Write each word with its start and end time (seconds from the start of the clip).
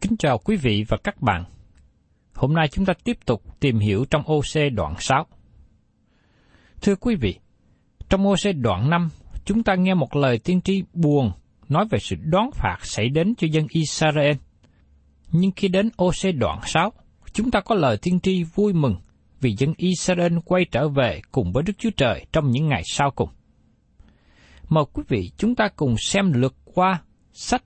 Kính 0.00 0.16
chào 0.16 0.38
quý 0.38 0.56
vị 0.56 0.84
và 0.88 0.96
các 1.04 1.22
bạn. 1.22 1.44
Hôm 2.34 2.54
nay 2.54 2.68
chúng 2.68 2.84
ta 2.84 2.92
tiếp 3.04 3.18
tục 3.26 3.60
tìm 3.60 3.78
hiểu 3.78 4.04
trong 4.10 4.22
OC 4.22 4.72
đoạn 4.74 4.94
6. 4.98 5.26
Thưa 6.82 6.94
quý 6.96 7.14
vị, 7.14 7.38
trong 8.08 8.26
OC 8.28 8.56
đoạn 8.56 8.90
5, 8.90 9.08
chúng 9.44 9.62
ta 9.62 9.74
nghe 9.74 9.94
một 9.94 10.16
lời 10.16 10.38
tiên 10.38 10.60
tri 10.60 10.82
buồn 10.92 11.32
nói 11.68 11.86
về 11.90 11.98
sự 11.98 12.16
đoán 12.20 12.50
phạt 12.54 12.78
xảy 12.82 13.08
đến 13.08 13.34
cho 13.38 13.46
dân 13.50 13.66
Israel. 13.70 14.36
Nhưng 15.32 15.50
khi 15.56 15.68
đến 15.68 15.90
OC 16.02 16.34
đoạn 16.38 16.60
6, 16.64 16.92
chúng 17.32 17.50
ta 17.50 17.60
có 17.60 17.74
lời 17.74 17.98
tiên 18.02 18.20
tri 18.20 18.42
vui 18.42 18.72
mừng 18.72 18.96
vì 19.40 19.54
dân 19.58 19.74
Israel 19.76 20.38
quay 20.44 20.64
trở 20.70 20.88
về 20.88 21.20
cùng 21.32 21.52
với 21.52 21.62
Đức 21.62 21.78
Chúa 21.78 21.90
Trời 21.96 22.26
trong 22.32 22.50
những 22.50 22.68
ngày 22.68 22.82
sau 22.84 23.10
cùng. 23.10 23.28
Mời 24.68 24.84
quý 24.92 25.02
vị 25.08 25.30
chúng 25.36 25.54
ta 25.54 25.68
cùng 25.76 25.94
xem 25.98 26.32
lượt 26.32 26.54
qua 26.64 27.02
sách 27.32 27.62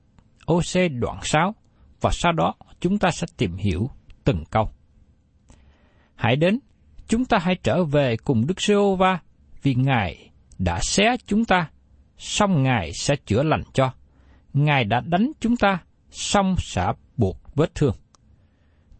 OC 0.46 0.90
đoạn 1.00 1.18
6 1.22 1.54
và 2.04 2.10
sau 2.12 2.32
đó 2.32 2.54
chúng 2.80 2.98
ta 2.98 3.10
sẽ 3.10 3.26
tìm 3.36 3.56
hiểu 3.56 3.90
từng 4.24 4.44
câu. 4.50 4.70
Hãy 6.14 6.36
đến, 6.36 6.58
chúng 7.08 7.24
ta 7.24 7.38
hãy 7.38 7.56
trở 7.62 7.84
về 7.84 8.16
cùng 8.16 8.46
Đức 8.46 8.60
giê 8.60 8.74
va 8.98 9.18
vì 9.62 9.74
Ngài 9.74 10.30
đã 10.58 10.80
xé 10.82 11.16
chúng 11.26 11.44
ta, 11.44 11.70
xong 12.18 12.62
Ngài 12.62 12.92
sẽ 12.92 13.16
chữa 13.26 13.42
lành 13.42 13.62
cho. 13.72 13.92
Ngài 14.52 14.84
đã 14.84 15.00
đánh 15.00 15.32
chúng 15.40 15.56
ta, 15.56 15.78
xong 16.10 16.56
sẽ 16.58 16.92
buộc 17.16 17.54
vết 17.54 17.74
thương. 17.74 17.94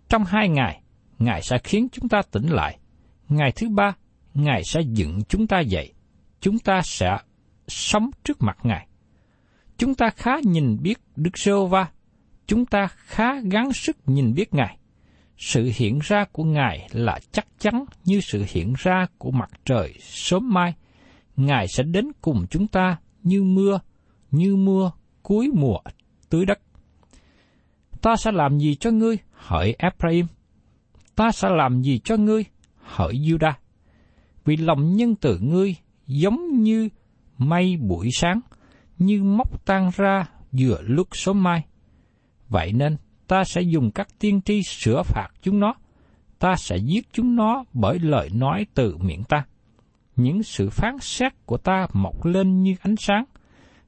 Trong 0.09 0.25
hai 0.25 0.49
ngày, 0.49 0.83
Ngài 1.19 1.43
sẽ 1.43 1.59
khiến 1.65 1.89
chúng 1.93 2.09
ta 2.09 2.23
tỉnh 2.31 2.47
lại. 2.47 2.79
Ngày 3.29 3.53
thứ 3.57 3.69
ba, 3.69 3.95
Ngài 4.35 4.65
sẽ 4.65 4.81
dựng 4.81 5.21
chúng 5.29 5.47
ta 5.47 5.61
dậy. 5.61 5.93
Chúng 6.41 6.59
ta 6.59 6.81
sẽ 6.85 7.19
sống 7.69 8.11
trước 8.25 8.43
mặt 8.43 8.59
Ngài. 8.63 8.87
Chúng 9.79 9.95
ta 9.95 10.11
khá 10.11 10.33
nhìn 10.45 10.83
biết 10.83 10.99
Đức 11.17 11.39
Sô 11.39 11.67
Va, 11.67 11.87
chúng 12.47 12.67
ta 12.67 12.87
khá 12.87 13.41
gắng 13.41 13.73
sức 13.73 13.97
nhìn 14.07 14.35
biết 14.35 14.55
Ngài. 14.55 14.79
Sự 15.39 15.71
hiện 15.75 15.99
ra 16.03 16.25
của 16.33 16.45
Ngài 16.45 16.89
là 16.93 17.19
chắc 17.33 17.47
chắn 17.59 17.85
như 18.05 18.21
sự 18.21 18.45
hiện 18.49 18.75
ra 18.79 19.07
của 19.19 19.31
mặt 19.31 19.51
trời 19.65 19.95
sớm 20.01 20.53
mai. 20.53 20.75
Ngài 21.37 21.69
sẽ 21.69 21.83
đến 21.83 22.13
cùng 22.21 22.47
chúng 22.51 22.67
ta 22.67 22.97
như 23.23 23.43
mưa, 23.43 23.81
như 24.31 24.57
mưa 24.57 24.93
cuối 25.23 25.51
mùa 25.55 25.79
tưới 26.31 26.47
đất. 26.47 26.59
Ta 28.03 28.17
sẽ 28.17 28.33
làm 28.33 28.59
gì 28.59 28.75
cho 28.75 28.91
ngươi, 28.91 29.19
hỡi 29.33 29.75
Ephraim? 29.79 30.27
Ta 31.15 31.31
sẽ 31.33 31.49
làm 31.49 31.83
gì 31.83 32.01
cho 32.05 32.17
ngươi, 32.17 32.45
hỡi 32.77 33.15
Judah? 33.15 33.53
Vì 34.45 34.57
lòng 34.57 34.97
nhân 34.97 35.15
từ 35.15 35.39
ngươi 35.39 35.77
giống 36.07 36.63
như 36.63 36.89
mây 37.39 37.77
buổi 37.77 38.09
sáng, 38.13 38.41
như 38.99 39.23
móc 39.23 39.65
tan 39.65 39.91
ra 39.97 40.27
giữa 40.53 40.83
lúc 40.83 41.09
sớm 41.13 41.43
mai. 41.43 41.65
Vậy 42.55 42.73
nên, 42.73 42.97
ta 43.29 43.45
sẽ 43.45 43.61
dùng 43.61 43.91
các 43.91 44.09
tiên 44.19 44.41
tri 44.45 44.63
sửa 44.63 45.03
phạt 45.03 45.29
chúng 45.43 45.61
nó. 45.61 45.75
Ta 46.39 46.57
sẽ 46.57 46.77
giết 46.77 47.09
chúng 47.13 47.37
nó 47.37 47.65
bởi 47.73 47.99
lời 47.99 48.31
nói 48.35 48.67
từ 48.75 48.97
miệng 48.97 49.25
ta. 49.25 49.45
Những 50.17 50.43
sự 50.43 50.71
phán 50.71 50.99
xét 51.01 51.33
của 51.47 51.57
ta 51.57 51.87
mọc 51.93 52.25
lên 52.25 52.63
như 52.63 52.75
ánh 52.81 52.97
sáng, 52.97 53.25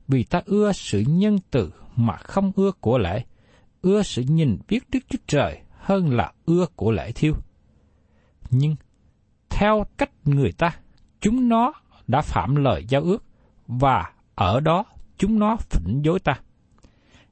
vì 0.08 0.24
ta 0.24 0.42
ưa 0.46 0.72
sự 0.72 1.04
nhân 1.06 1.38
từ 1.50 1.70
mà 1.96 2.16
không 2.16 2.52
ưa 2.56 2.72
của 2.80 2.98
lễ, 2.98 3.24
ưa 3.82 4.02
sự 4.02 4.22
nhìn 4.22 4.58
biết 4.68 4.90
Đức 4.92 5.00
Chúa 5.08 5.18
Trời 5.26 5.60
hơn 5.78 6.10
là 6.10 6.32
ưa 6.46 6.66
của 6.76 6.90
lễ 6.90 7.12
thiêu. 7.12 7.34
Nhưng, 8.50 8.76
theo 9.48 9.86
cách 9.96 10.10
người 10.24 10.52
ta, 10.52 10.76
chúng 11.20 11.48
nó 11.48 11.72
đã 12.06 12.20
phạm 12.20 12.56
lời 12.56 12.84
giao 12.88 13.02
ước, 13.02 13.24
và 13.66 14.12
ở 14.34 14.60
đó 14.60 14.84
chúng 15.18 15.38
nó 15.38 15.56
phỉnh 15.56 16.00
dối 16.04 16.20
ta. 16.20 16.40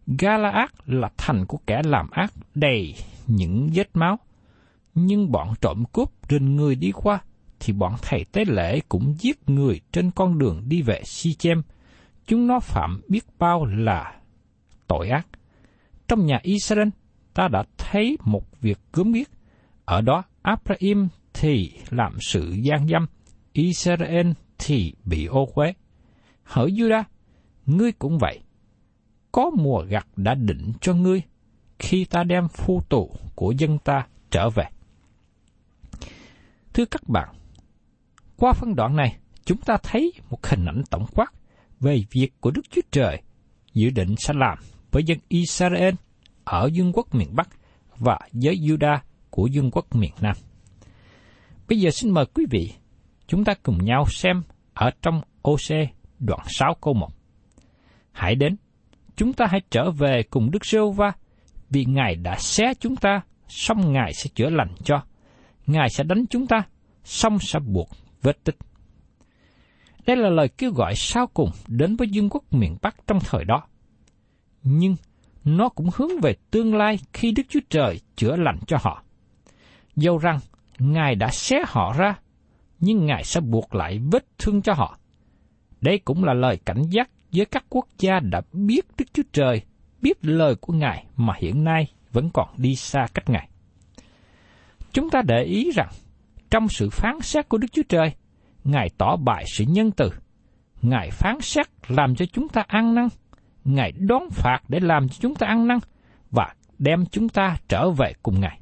Galaad 0.06 0.70
là 0.86 1.10
thành 1.16 1.46
của 1.46 1.58
kẻ 1.66 1.82
làm 1.84 2.10
ác 2.10 2.32
đầy 2.54 2.94
những 3.26 3.68
vết 3.74 3.90
máu, 3.94 4.18
nhưng 4.94 5.32
bọn 5.32 5.54
trộm 5.60 5.84
cướp 5.92 6.10
trên 6.28 6.56
người 6.56 6.74
đi 6.74 6.92
qua, 6.92 7.18
thì 7.60 7.72
bọn 7.72 7.94
thầy 8.02 8.24
tế 8.32 8.44
lễ 8.44 8.80
cũng 8.88 9.14
giết 9.18 9.38
người 9.46 9.80
trên 9.92 10.10
con 10.10 10.38
đường 10.38 10.62
đi 10.68 10.82
về 10.82 11.02
Si-chem. 11.04 11.62
Chúng 12.26 12.46
nó 12.46 12.60
phạm 12.60 13.00
biết 13.08 13.24
bao 13.38 13.64
là 13.64 14.14
tội 14.86 15.08
ác. 15.08 15.26
Trong 16.08 16.26
nhà 16.26 16.38
Israel, 16.42 16.88
ta 17.34 17.48
đã 17.48 17.64
thấy 17.78 18.16
một 18.24 18.60
việc 18.60 18.78
gớm 18.92 19.12
ghiếc. 19.12 19.28
Ở 19.84 20.00
đó, 20.00 20.22
Abraham 20.42 21.08
thì 21.34 21.72
làm 21.90 22.16
sự 22.20 22.50
gian 22.50 22.88
dâm, 22.88 23.06
Israel 23.52 24.30
thì 24.58 24.94
bị 25.04 25.26
ô 25.26 25.46
quế. 25.46 25.72
Hỡi 26.42 26.70
Judah, 26.70 27.02
ngươi 27.66 27.92
cũng 27.92 28.18
vậy. 28.18 28.40
Có 29.34 29.50
mùa 29.50 29.84
gặt 29.88 30.06
đã 30.16 30.34
định 30.34 30.72
cho 30.80 30.94
ngươi 30.94 31.22
khi 31.78 32.04
ta 32.04 32.24
đem 32.24 32.48
phu 32.48 32.82
tù 32.88 33.10
của 33.34 33.52
dân 33.58 33.78
ta 33.78 34.06
trở 34.30 34.50
về. 34.50 34.64
Thưa 36.74 36.84
các 36.84 37.08
bạn, 37.08 37.28
qua 38.36 38.52
phân 38.52 38.74
đoạn 38.74 38.96
này, 38.96 39.16
chúng 39.44 39.58
ta 39.58 39.76
thấy 39.82 40.12
một 40.30 40.46
hình 40.46 40.64
ảnh 40.64 40.82
tổng 40.90 41.06
quát 41.14 41.32
về 41.80 42.04
việc 42.10 42.32
của 42.40 42.50
Đức 42.50 42.62
Chúa 42.70 42.80
Trời 42.90 43.22
dự 43.72 43.90
định 43.90 44.14
sẽ 44.18 44.34
làm 44.36 44.58
với 44.90 45.04
dân 45.04 45.18
Israel 45.28 45.94
ở 46.44 46.70
vương 46.74 46.92
quốc 46.92 47.14
miền 47.14 47.28
Bắc 47.36 47.48
và 47.98 48.18
giới 48.32 48.56
Juda 48.56 48.98
của 49.30 49.48
vương 49.54 49.70
quốc 49.70 49.94
miền 49.94 50.12
Nam. 50.20 50.36
Bây 51.68 51.80
giờ 51.80 51.90
xin 51.90 52.10
mời 52.10 52.26
quý 52.34 52.46
vị, 52.50 52.72
chúng 53.26 53.44
ta 53.44 53.54
cùng 53.62 53.84
nhau 53.84 54.04
xem 54.08 54.42
ở 54.74 54.90
trong 55.02 55.20
OC 55.42 55.88
đoạn 56.18 56.40
6 56.46 56.74
câu 56.80 56.94
1. 56.94 57.08
Hãy 58.12 58.34
đến, 58.34 58.56
chúng 59.16 59.32
ta 59.32 59.46
hãy 59.50 59.60
trở 59.70 59.90
về 59.90 60.22
cùng 60.30 60.50
Đức 60.50 60.64
Sêu 60.66 60.90
Va, 60.90 61.12
vì 61.70 61.84
Ngài 61.84 62.16
đã 62.16 62.36
xé 62.38 62.74
chúng 62.80 62.96
ta, 62.96 63.20
xong 63.48 63.92
Ngài 63.92 64.12
sẽ 64.14 64.30
chữa 64.34 64.50
lành 64.50 64.74
cho. 64.84 65.02
Ngài 65.66 65.90
sẽ 65.90 66.04
đánh 66.04 66.26
chúng 66.30 66.46
ta, 66.46 66.62
xong 67.04 67.38
sẽ 67.38 67.58
buộc 67.58 67.88
vết 68.22 68.44
tích. 68.44 68.56
Đây 70.06 70.16
là 70.16 70.30
lời 70.30 70.48
kêu 70.48 70.72
gọi 70.72 70.94
sau 70.94 71.26
cùng 71.26 71.50
đến 71.68 71.96
với 71.96 72.08
vương 72.14 72.30
quốc 72.30 72.44
miền 72.50 72.76
Bắc 72.82 72.96
trong 73.06 73.18
thời 73.20 73.44
đó. 73.44 73.62
Nhưng 74.62 74.96
nó 75.44 75.68
cũng 75.68 75.88
hướng 75.94 76.20
về 76.22 76.34
tương 76.50 76.74
lai 76.74 76.98
khi 77.12 77.32
Đức 77.32 77.42
Chúa 77.48 77.60
Trời 77.70 78.00
chữa 78.16 78.36
lành 78.36 78.58
cho 78.66 78.76
họ. 78.80 79.02
Dẫu 79.96 80.18
rằng 80.18 80.38
Ngài 80.78 81.14
đã 81.14 81.28
xé 81.28 81.56
họ 81.66 81.94
ra, 81.98 82.14
nhưng 82.80 83.06
Ngài 83.06 83.24
sẽ 83.24 83.40
buộc 83.40 83.74
lại 83.74 83.98
vết 84.12 84.24
thương 84.38 84.62
cho 84.62 84.72
họ. 84.74 84.98
Đây 85.80 85.98
cũng 85.98 86.24
là 86.24 86.34
lời 86.34 86.58
cảnh 86.66 86.82
giác 86.90 87.10
với 87.34 87.46
các 87.46 87.64
quốc 87.68 87.88
gia 87.98 88.20
đã 88.20 88.40
biết 88.52 88.86
Đức 88.98 89.04
Chúa 89.12 89.22
Trời, 89.32 89.62
biết 90.02 90.18
lời 90.22 90.54
của 90.60 90.72
Ngài 90.72 91.04
mà 91.16 91.34
hiện 91.38 91.64
nay 91.64 91.86
vẫn 92.12 92.30
còn 92.34 92.48
đi 92.56 92.76
xa 92.76 93.06
cách 93.14 93.30
Ngài. 93.30 93.48
Chúng 94.92 95.10
ta 95.10 95.22
để 95.26 95.42
ý 95.42 95.70
rằng, 95.74 95.88
trong 96.50 96.68
sự 96.68 96.90
phán 96.90 97.20
xét 97.20 97.48
của 97.48 97.58
Đức 97.58 97.72
Chúa 97.72 97.82
Trời, 97.88 98.14
Ngài 98.64 98.88
tỏ 98.98 99.16
bại 99.16 99.44
sự 99.46 99.64
nhân 99.68 99.90
từ. 99.90 100.10
Ngài 100.82 101.10
phán 101.10 101.40
xét 101.40 101.66
làm 101.88 102.14
cho 102.14 102.24
chúng 102.32 102.48
ta 102.48 102.64
ăn 102.68 102.94
năn. 102.94 103.08
Ngài 103.64 103.92
đón 103.92 104.22
phạt 104.30 104.58
để 104.68 104.80
làm 104.80 105.08
cho 105.08 105.16
chúng 105.20 105.34
ta 105.34 105.46
ăn 105.46 105.68
năn 105.68 105.78
và 106.30 106.54
đem 106.78 107.06
chúng 107.06 107.28
ta 107.28 107.56
trở 107.68 107.90
về 107.90 108.12
cùng 108.22 108.40
Ngài. 108.40 108.60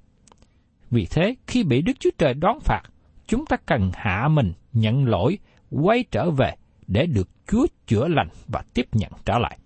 Vì 0.90 1.06
thế, 1.10 1.34
khi 1.46 1.64
bị 1.64 1.82
Đức 1.82 1.92
Chúa 2.00 2.10
Trời 2.18 2.34
đón 2.34 2.60
phạt, 2.60 2.82
chúng 3.26 3.46
ta 3.46 3.56
cần 3.66 3.90
hạ 3.94 4.28
mình, 4.28 4.52
nhận 4.72 5.04
lỗi, 5.04 5.38
quay 5.70 6.04
trở 6.10 6.30
về 6.30 6.54
để 6.92 7.06
được 7.06 7.28
Chúa 7.46 7.66
chữa 7.86 8.08
lành 8.08 8.28
và 8.48 8.62
tiếp 8.74 8.88
nhận 8.92 9.12
trở 9.24 9.38
lại. 9.38 9.58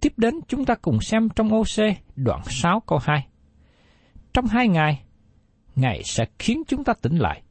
Tiếp 0.00 0.12
đến 0.16 0.34
chúng 0.48 0.64
ta 0.64 0.74
cùng 0.74 1.00
xem 1.00 1.28
trong 1.36 1.54
OC 1.54 1.96
đoạn 2.16 2.42
6 2.46 2.82
câu 2.86 2.98
2. 3.02 3.26
Trong 4.32 4.46
hai 4.46 4.68
ngày, 4.68 5.02
Ngài 5.76 6.02
sẽ 6.04 6.24
khiến 6.38 6.62
chúng 6.68 6.84
ta 6.84 6.92
tỉnh 7.02 7.16
lại. 7.16 7.42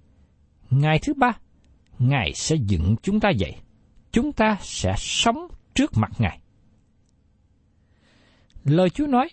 Ngày 0.69 1.00
thứ 1.00 1.13
ba, 1.13 1.31
Ngài 2.00 2.33
sẽ 2.33 2.56
dựng 2.56 2.95
chúng 3.01 3.19
ta 3.19 3.30
dậy. 3.30 3.56
Chúng 4.12 4.31
ta 4.31 4.57
sẽ 4.62 4.94
sống 4.97 5.47
trước 5.75 5.91
mặt 5.95 6.12
Ngài. 6.19 6.39
Lời 8.63 8.89
Chúa 8.89 9.07
nói, 9.07 9.29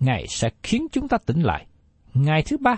Ngài 0.00 0.26
sẽ 0.28 0.50
khiến 0.62 0.86
chúng 0.92 1.08
ta 1.08 1.18
tỉnh 1.26 1.40
lại. 1.40 1.66
Ngày 2.14 2.42
thứ 2.42 2.56
ba, 2.56 2.76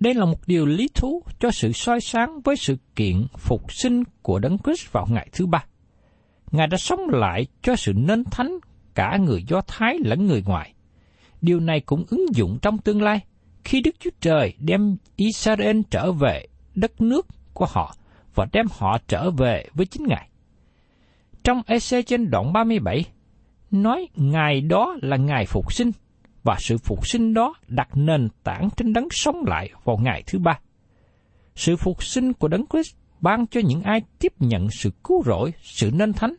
đây 0.00 0.14
là 0.14 0.24
một 0.24 0.40
điều 0.46 0.66
lý 0.66 0.88
thú 0.94 1.22
cho 1.40 1.50
sự 1.50 1.72
soi 1.72 2.00
sáng 2.00 2.40
với 2.40 2.56
sự 2.56 2.76
kiện 2.96 3.26
phục 3.38 3.72
sinh 3.72 4.02
của 4.22 4.38
Đấng 4.38 4.58
Christ 4.58 4.92
vào 4.92 5.06
ngày 5.10 5.28
thứ 5.32 5.46
ba. 5.46 5.64
Ngài 6.50 6.66
đã 6.66 6.76
sống 6.76 7.00
lại 7.08 7.46
cho 7.62 7.76
sự 7.76 7.92
nên 7.92 8.24
thánh 8.24 8.58
cả 8.94 9.16
người 9.16 9.44
Do 9.48 9.60
Thái 9.66 9.98
lẫn 10.04 10.26
người 10.26 10.42
ngoại. 10.46 10.74
Điều 11.40 11.60
này 11.60 11.80
cũng 11.80 12.04
ứng 12.08 12.26
dụng 12.34 12.58
trong 12.62 12.78
tương 12.78 13.02
lai 13.02 13.20
khi 13.64 13.80
Đức 13.80 13.94
Chúa 14.00 14.10
Trời 14.20 14.54
đem 14.58 14.96
Israel 15.16 15.80
trở 15.90 16.12
về 16.12 16.46
đất 16.74 17.00
nước 17.00 17.26
của 17.54 17.66
họ 17.66 17.94
và 18.34 18.46
đem 18.52 18.66
họ 18.70 18.98
trở 19.08 19.30
về 19.30 19.66
với 19.74 19.86
chính 19.86 20.06
Ngài. 20.06 20.28
Trong 21.44 21.62
EC 21.66 22.06
trên 22.06 22.30
đoạn 22.30 22.52
37, 22.52 23.04
nói 23.70 24.08
Ngài 24.16 24.60
đó 24.60 24.96
là 25.02 25.16
Ngài 25.16 25.46
phục 25.46 25.72
sinh, 25.72 25.90
và 26.48 26.56
sự 26.58 26.78
phục 26.78 27.06
sinh 27.06 27.34
đó 27.34 27.54
đặt 27.68 27.88
nền 27.94 28.28
tảng 28.44 28.68
trên 28.76 28.92
đấng 28.92 29.08
sống 29.10 29.44
lại 29.46 29.70
vào 29.84 29.96
ngày 29.96 30.22
thứ 30.26 30.38
ba. 30.38 30.58
Sự 31.54 31.76
phục 31.76 32.02
sinh 32.04 32.32
của 32.32 32.48
đấng 32.48 32.66
Christ 32.66 32.96
ban 33.20 33.46
cho 33.46 33.60
những 33.64 33.82
ai 33.82 34.02
tiếp 34.18 34.32
nhận 34.38 34.70
sự 34.70 34.90
cứu 35.04 35.22
rỗi, 35.26 35.52
sự 35.62 35.90
nên 35.94 36.12
thánh, 36.12 36.34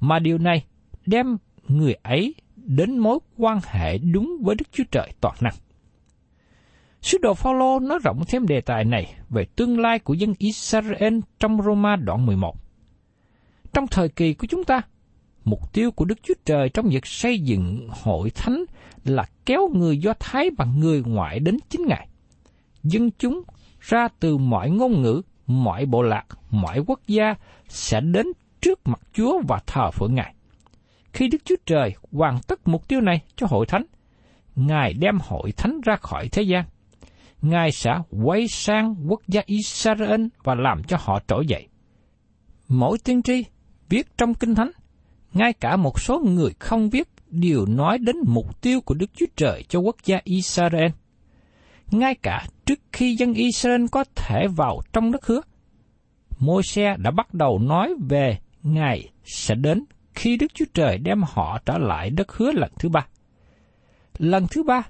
mà 0.00 0.18
điều 0.18 0.38
này 0.38 0.64
đem 1.06 1.36
người 1.68 1.94
ấy 2.02 2.34
đến 2.56 2.98
mối 2.98 3.18
quan 3.36 3.58
hệ 3.64 3.98
đúng 3.98 4.36
với 4.42 4.54
Đức 4.54 4.64
Chúa 4.72 4.84
Trời 4.90 5.12
toàn 5.20 5.34
năng. 5.40 5.54
Sứ 7.02 7.18
đồ 7.22 7.34
Phaolô 7.34 7.78
nói 7.80 7.98
rộng 8.04 8.22
thêm 8.28 8.46
đề 8.46 8.60
tài 8.60 8.84
này 8.84 9.14
về 9.30 9.44
tương 9.56 9.80
lai 9.80 9.98
của 9.98 10.14
dân 10.14 10.34
Israel 10.38 11.18
trong 11.38 11.62
Roma 11.62 11.96
đoạn 11.96 12.26
11. 12.26 12.56
Trong 13.72 13.86
thời 13.86 14.08
kỳ 14.08 14.34
của 14.34 14.46
chúng 14.46 14.64
ta, 14.64 14.82
mục 15.50 15.72
tiêu 15.72 15.90
của 15.90 16.04
Đức 16.04 16.18
Chúa 16.22 16.34
Trời 16.44 16.68
trong 16.68 16.88
việc 16.88 17.06
xây 17.06 17.38
dựng 17.38 17.88
hội 17.90 18.30
thánh 18.30 18.64
là 19.04 19.26
kéo 19.46 19.68
người 19.74 19.98
Do 19.98 20.12
Thái 20.20 20.50
và 20.58 20.64
người 20.64 21.02
ngoại 21.06 21.38
đến 21.38 21.56
chính 21.68 21.86
Ngài. 21.86 22.08
Dân 22.82 23.10
chúng 23.18 23.42
ra 23.80 24.08
từ 24.20 24.36
mọi 24.38 24.70
ngôn 24.70 25.02
ngữ, 25.02 25.22
mọi 25.46 25.86
bộ 25.86 26.02
lạc, 26.02 26.26
mọi 26.50 26.78
quốc 26.86 27.00
gia 27.06 27.34
sẽ 27.68 28.00
đến 28.00 28.26
trước 28.60 28.80
mặt 28.84 29.00
Chúa 29.12 29.40
và 29.48 29.60
thờ 29.66 29.90
phượng 29.90 30.14
Ngài. 30.14 30.34
Khi 31.12 31.28
Đức 31.28 31.38
Chúa 31.44 31.56
Trời 31.66 31.94
hoàn 32.12 32.38
tất 32.46 32.68
mục 32.68 32.88
tiêu 32.88 33.00
này 33.00 33.22
cho 33.36 33.46
hội 33.50 33.66
thánh, 33.66 33.84
Ngài 34.56 34.92
đem 34.92 35.18
hội 35.22 35.52
thánh 35.52 35.80
ra 35.84 35.96
khỏi 35.96 36.28
thế 36.28 36.42
gian. 36.42 36.64
Ngài 37.42 37.72
sẽ 37.72 37.90
quay 38.22 38.48
sang 38.48 38.94
quốc 39.08 39.20
gia 39.28 39.42
Israel 39.46 40.26
và 40.44 40.54
làm 40.54 40.82
cho 40.82 40.96
họ 41.00 41.20
trỗi 41.28 41.46
dậy. 41.46 41.68
Mỗi 42.68 42.98
tiên 42.98 43.22
tri 43.22 43.44
viết 43.88 44.06
trong 44.18 44.34
Kinh 44.34 44.54
Thánh, 44.54 44.70
ngay 45.32 45.52
cả 45.52 45.76
một 45.76 46.00
số 46.00 46.18
người 46.18 46.52
không 46.58 46.90
viết 46.90 47.08
đều 47.30 47.66
nói 47.66 47.98
đến 47.98 48.16
mục 48.26 48.60
tiêu 48.60 48.80
của 48.80 48.94
Đức 48.94 49.10
Chúa 49.16 49.26
Trời 49.36 49.64
cho 49.68 49.78
quốc 49.78 49.96
gia 50.04 50.20
Israel. 50.24 50.90
Ngay 51.90 52.14
cả 52.14 52.46
trước 52.66 52.80
khi 52.92 53.16
dân 53.16 53.34
Israel 53.34 53.84
có 53.92 54.04
thể 54.14 54.46
vào 54.56 54.80
trong 54.92 55.12
đất 55.12 55.26
hứa, 55.26 55.40
Môi-se 56.40 56.96
đã 56.98 57.10
bắt 57.10 57.34
đầu 57.34 57.58
nói 57.58 57.94
về 58.08 58.38
ngày 58.62 59.08
sẽ 59.24 59.54
đến 59.54 59.84
khi 60.14 60.36
Đức 60.36 60.46
Chúa 60.54 60.64
Trời 60.74 60.98
đem 60.98 61.22
họ 61.28 61.58
trở 61.66 61.78
lại 61.78 62.10
đất 62.10 62.32
hứa 62.32 62.52
lần 62.52 62.70
thứ 62.78 62.88
ba. 62.88 63.06
Lần 64.18 64.46
thứ 64.50 64.62
ba, 64.62 64.82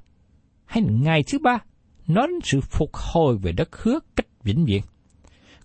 hay 0.64 0.82
ngày 0.82 1.22
thứ 1.32 1.38
ba, 1.38 1.58
nói 2.06 2.26
đến 2.26 2.40
sự 2.44 2.60
phục 2.60 2.90
hồi 2.94 3.36
về 3.42 3.52
đất 3.52 3.76
hứa 3.82 3.98
cách 4.16 4.26
vĩnh 4.42 4.64
viễn. 4.64 4.82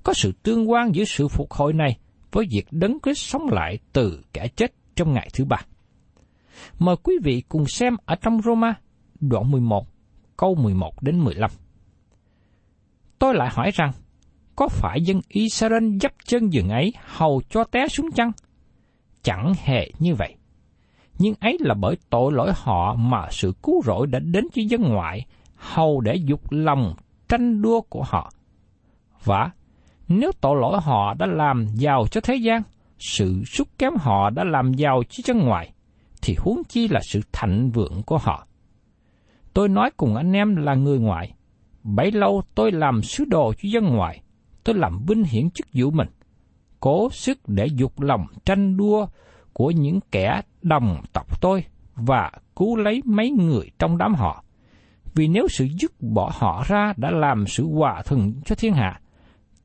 Có 0.03 0.13
sự 0.13 0.31
tương 0.43 0.71
quan 0.71 0.95
giữa 0.95 1.03
sự 1.03 1.27
phục 1.27 1.51
hồi 1.51 1.73
này 1.73 1.97
với 2.35 2.47
việc 2.51 2.67
đấng 2.71 2.97
Christ 3.03 3.29
sống 3.31 3.47
lại 3.49 3.79
từ 3.93 4.21
kẻ 4.33 4.47
chết 4.47 4.73
trong 4.95 5.13
ngày 5.13 5.29
thứ 5.33 5.45
ba. 5.45 5.57
Mời 6.79 6.95
quý 7.03 7.13
vị 7.23 7.43
cùng 7.49 7.65
xem 7.67 7.95
ở 8.05 8.15
trong 8.15 8.41
Roma, 8.41 8.75
đoạn 9.19 9.51
11, 9.51 9.87
câu 10.37 10.55
11 10.55 11.03
đến 11.03 11.19
15. 11.19 11.51
Tôi 13.19 13.35
lại 13.35 13.49
hỏi 13.51 13.71
rằng, 13.73 13.91
có 14.55 14.67
phải 14.67 15.01
dân 15.01 15.21
Israel 15.27 15.97
dấp 16.01 16.11
chân 16.25 16.53
giường 16.53 16.69
ấy 16.69 16.93
hầu 17.05 17.41
cho 17.49 17.63
té 17.63 17.87
xuống 17.87 18.11
chăng? 18.11 18.31
Chẳng 19.23 19.53
hề 19.63 19.91
như 19.99 20.15
vậy. 20.15 20.35
Nhưng 21.19 21.33
ấy 21.39 21.57
là 21.59 21.73
bởi 21.73 21.97
tội 22.09 22.31
lỗi 22.33 22.51
họ 22.55 22.95
mà 22.95 23.27
sự 23.31 23.53
cứu 23.63 23.81
rỗi 23.85 24.07
đã 24.07 24.19
đến 24.19 24.47
cho 24.53 24.61
dân 24.69 24.81
ngoại, 24.81 25.25
hầu 25.55 26.01
để 26.01 26.15
dục 26.15 26.41
lòng 26.49 26.95
tranh 27.29 27.61
đua 27.61 27.81
của 27.81 28.03
họ. 28.03 28.31
Và 29.23 29.51
nếu 30.07 30.31
tội 30.41 30.61
lỗi 30.61 30.79
họ 30.81 31.13
đã 31.13 31.25
làm 31.25 31.67
giàu 31.73 32.07
cho 32.11 32.21
thế 32.21 32.35
gian, 32.35 32.61
sự 32.99 33.43
xúc 33.45 33.67
kém 33.77 33.93
họ 33.99 34.29
đã 34.29 34.43
làm 34.43 34.73
giàu 34.73 35.03
cho 35.09 35.21
dân 35.25 35.45
ngoại, 35.45 35.73
thì 36.21 36.35
huống 36.39 36.63
chi 36.69 36.87
là 36.87 36.99
sự 37.03 37.21
thạnh 37.31 37.71
vượng 37.71 38.03
của 38.05 38.17
họ. 38.17 38.47
Tôi 39.53 39.69
nói 39.69 39.91
cùng 39.97 40.15
anh 40.15 40.33
em 40.33 40.55
là 40.55 40.75
người 40.75 40.99
ngoại, 40.99 41.33
bấy 41.83 42.11
lâu 42.11 42.43
tôi 42.55 42.71
làm 42.71 43.01
sứ 43.01 43.25
đồ 43.25 43.53
cho 43.53 43.69
dân 43.71 43.83
ngoại, 43.85 44.21
tôi 44.63 44.75
làm 44.75 45.05
vinh 45.07 45.23
hiển 45.23 45.49
chức 45.49 45.67
vụ 45.73 45.91
mình, 45.91 46.07
cố 46.79 47.09
sức 47.11 47.39
để 47.47 47.67
dục 47.67 48.01
lòng 48.01 48.25
tranh 48.45 48.77
đua 48.77 49.07
của 49.53 49.71
những 49.71 49.99
kẻ 50.11 50.41
đồng 50.61 51.01
tộc 51.13 51.41
tôi 51.41 51.63
và 51.95 52.31
cứu 52.55 52.75
lấy 52.75 53.01
mấy 53.05 53.29
người 53.29 53.69
trong 53.79 53.97
đám 53.97 54.15
họ. 54.15 54.43
Vì 55.13 55.27
nếu 55.27 55.47
sự 55.49 55.67
dứt 55.79 55.91
bỏ 56.01 56.31
họ 56.33 56.63
ra 56.67 56.93
đã 56.97 57.11
làm 57.11 57.47
sự 57.47 57.67
hòa 57.67 58.01
thuận 58.05 58.33
cho 58.45 58.55
thiên 58.55 58.73
hạ, 58.73 58.99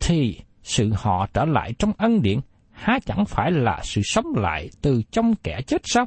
thì 0.01 0.41
sự 0.63 0.93
họ 0.97 1.27
trở 1.35 1.45
lại 1.45 1.73
trong 1.79 1.93
ân 1.99 2.23
điển 2.23 2.41
há 2.71 2.99
chẳng 3.07 3.25
phải 3.25 3.51
là 3.51 3.81
sự 3.83 4.01
sống 4.05 4.27
lại 4.37 4.71
từ 4.83 5.03
trong 5.11 5.35
kẻ 5.35 5.61
chết 5.67 5.81
sao? 5.85 6.07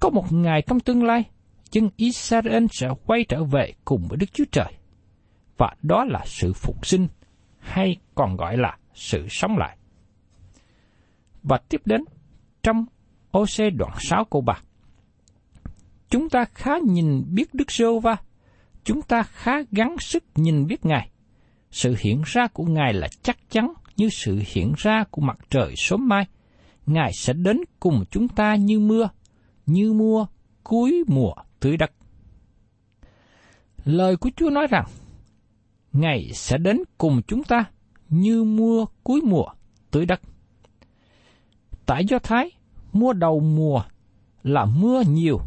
Có 0.00 0.10
một 0.10 0.32
ngày 0.32 0.62
trong 0.66 0.80
tương 0.80 1.04
lai, 1.04 1.24
dân 1.72 1.90
Israel 1.96 2.64
sẽ 2.70 2.88
quay 3.06 3.24
trở 3.28 3.44
về 3.44 3.72
cùng 3.84 4.08
với 4.08 4.16
Đức 4.16 4.32
Chúa 4.32 4.44
Trời. 4.52 4.72
Và 5.56 5.74
đó 5.82 6.04
là 6.04 6.22
sự 6.26 6.52
phục 6.52 6.86
sinh, 6.86 7.08
hay 7.58 7.96
còn 8.14 8.36
gọi 8.36 8.56
là 8.56 8.76
sự 8.94 9.26
sống 9.30 9.58
lại. 9.58 9.76
Và 11.42 11.58
tiếp 11.68 11.80
đến, 11.84 12.04
trong 12.62 12.84
OC 13.38 13.74
đoạn 13.76 13.92
6 13.98 14.24
câu 14.24 14.40
3. 14.40 14.54
Chúng 16.08 16.28
ta 16.28 16.44
khá 16.54 16.70
nhìn 16.86 17.24
biết 17.34 17.54
Đức 17.54 17.70
Sô 17.70 18.00
Va, 18.00 18.16
chúng 18.84 19.02
ta 19.02 19.22
khá 19.22 19.52
gắng 19.70 19.96
sức 19.98 20.24
nhìn 20.34 20.66
biết 20.66 20.84
Ngài. 20.84 21.11
Sự 21.72 21.96
hiện 21.98 22.22
ra 22.24 22.46
của 22.46 22.64
Ngài 22.64 22.92
là 22.92 23.08
chắc 23.22 23.50
chắn 23.50 23.72
như 23.96 24.08
sự 24.08 24.42
hiện 24.46 24.72
ra 24.76 25.04
của 25.10 25.22
mặt 25.22 25.38
trời 25.50 25.74
sớm 25.76 26.08
mai. 26.08 26.26
Ngài 26.86 27.12
sẽ 27.12 27.32
đến 27.32 27.60
cùng 27.80 28.04
chúng 28.10 28.28
ta 28.28 28.54
như 28.54 28.80
mưa, 28.80 29.08
như 29.66 29.92
mưa 29.92 30.26
cuối 30.62 31.04
mùa 31.06 31.34
tưới 31.60 31.76
đất. 31.76 31.92
Lời 33.84 34.16
của 34.16 34.30
Chúa 34.36 34.50
nói 34.50 34.66
rằng, 34.70 34.84
ngài 35.92 36.30
sẽ 36.34 36.58
đến 36.58 36.82
cùng 36.98 37.20
chúng 37.26 37.44
ta 37.44 37.64
như 38.08 38.44
mưa 38.44 38.84
cuối 39.02 39.20
mùa 39.24 39.46
tưới 39.90 40.06
đất. 40.06 40.20
Tại 41.86 42.04
Do 42.04 42.18
Thái, 42.18 42.50
mùa 42.92 43.12
đầu 43.12 43.40
mùa 43.40 43.82
là 44.42 44.64
mưa 44.64 45.02
nhiều 45.08 45.40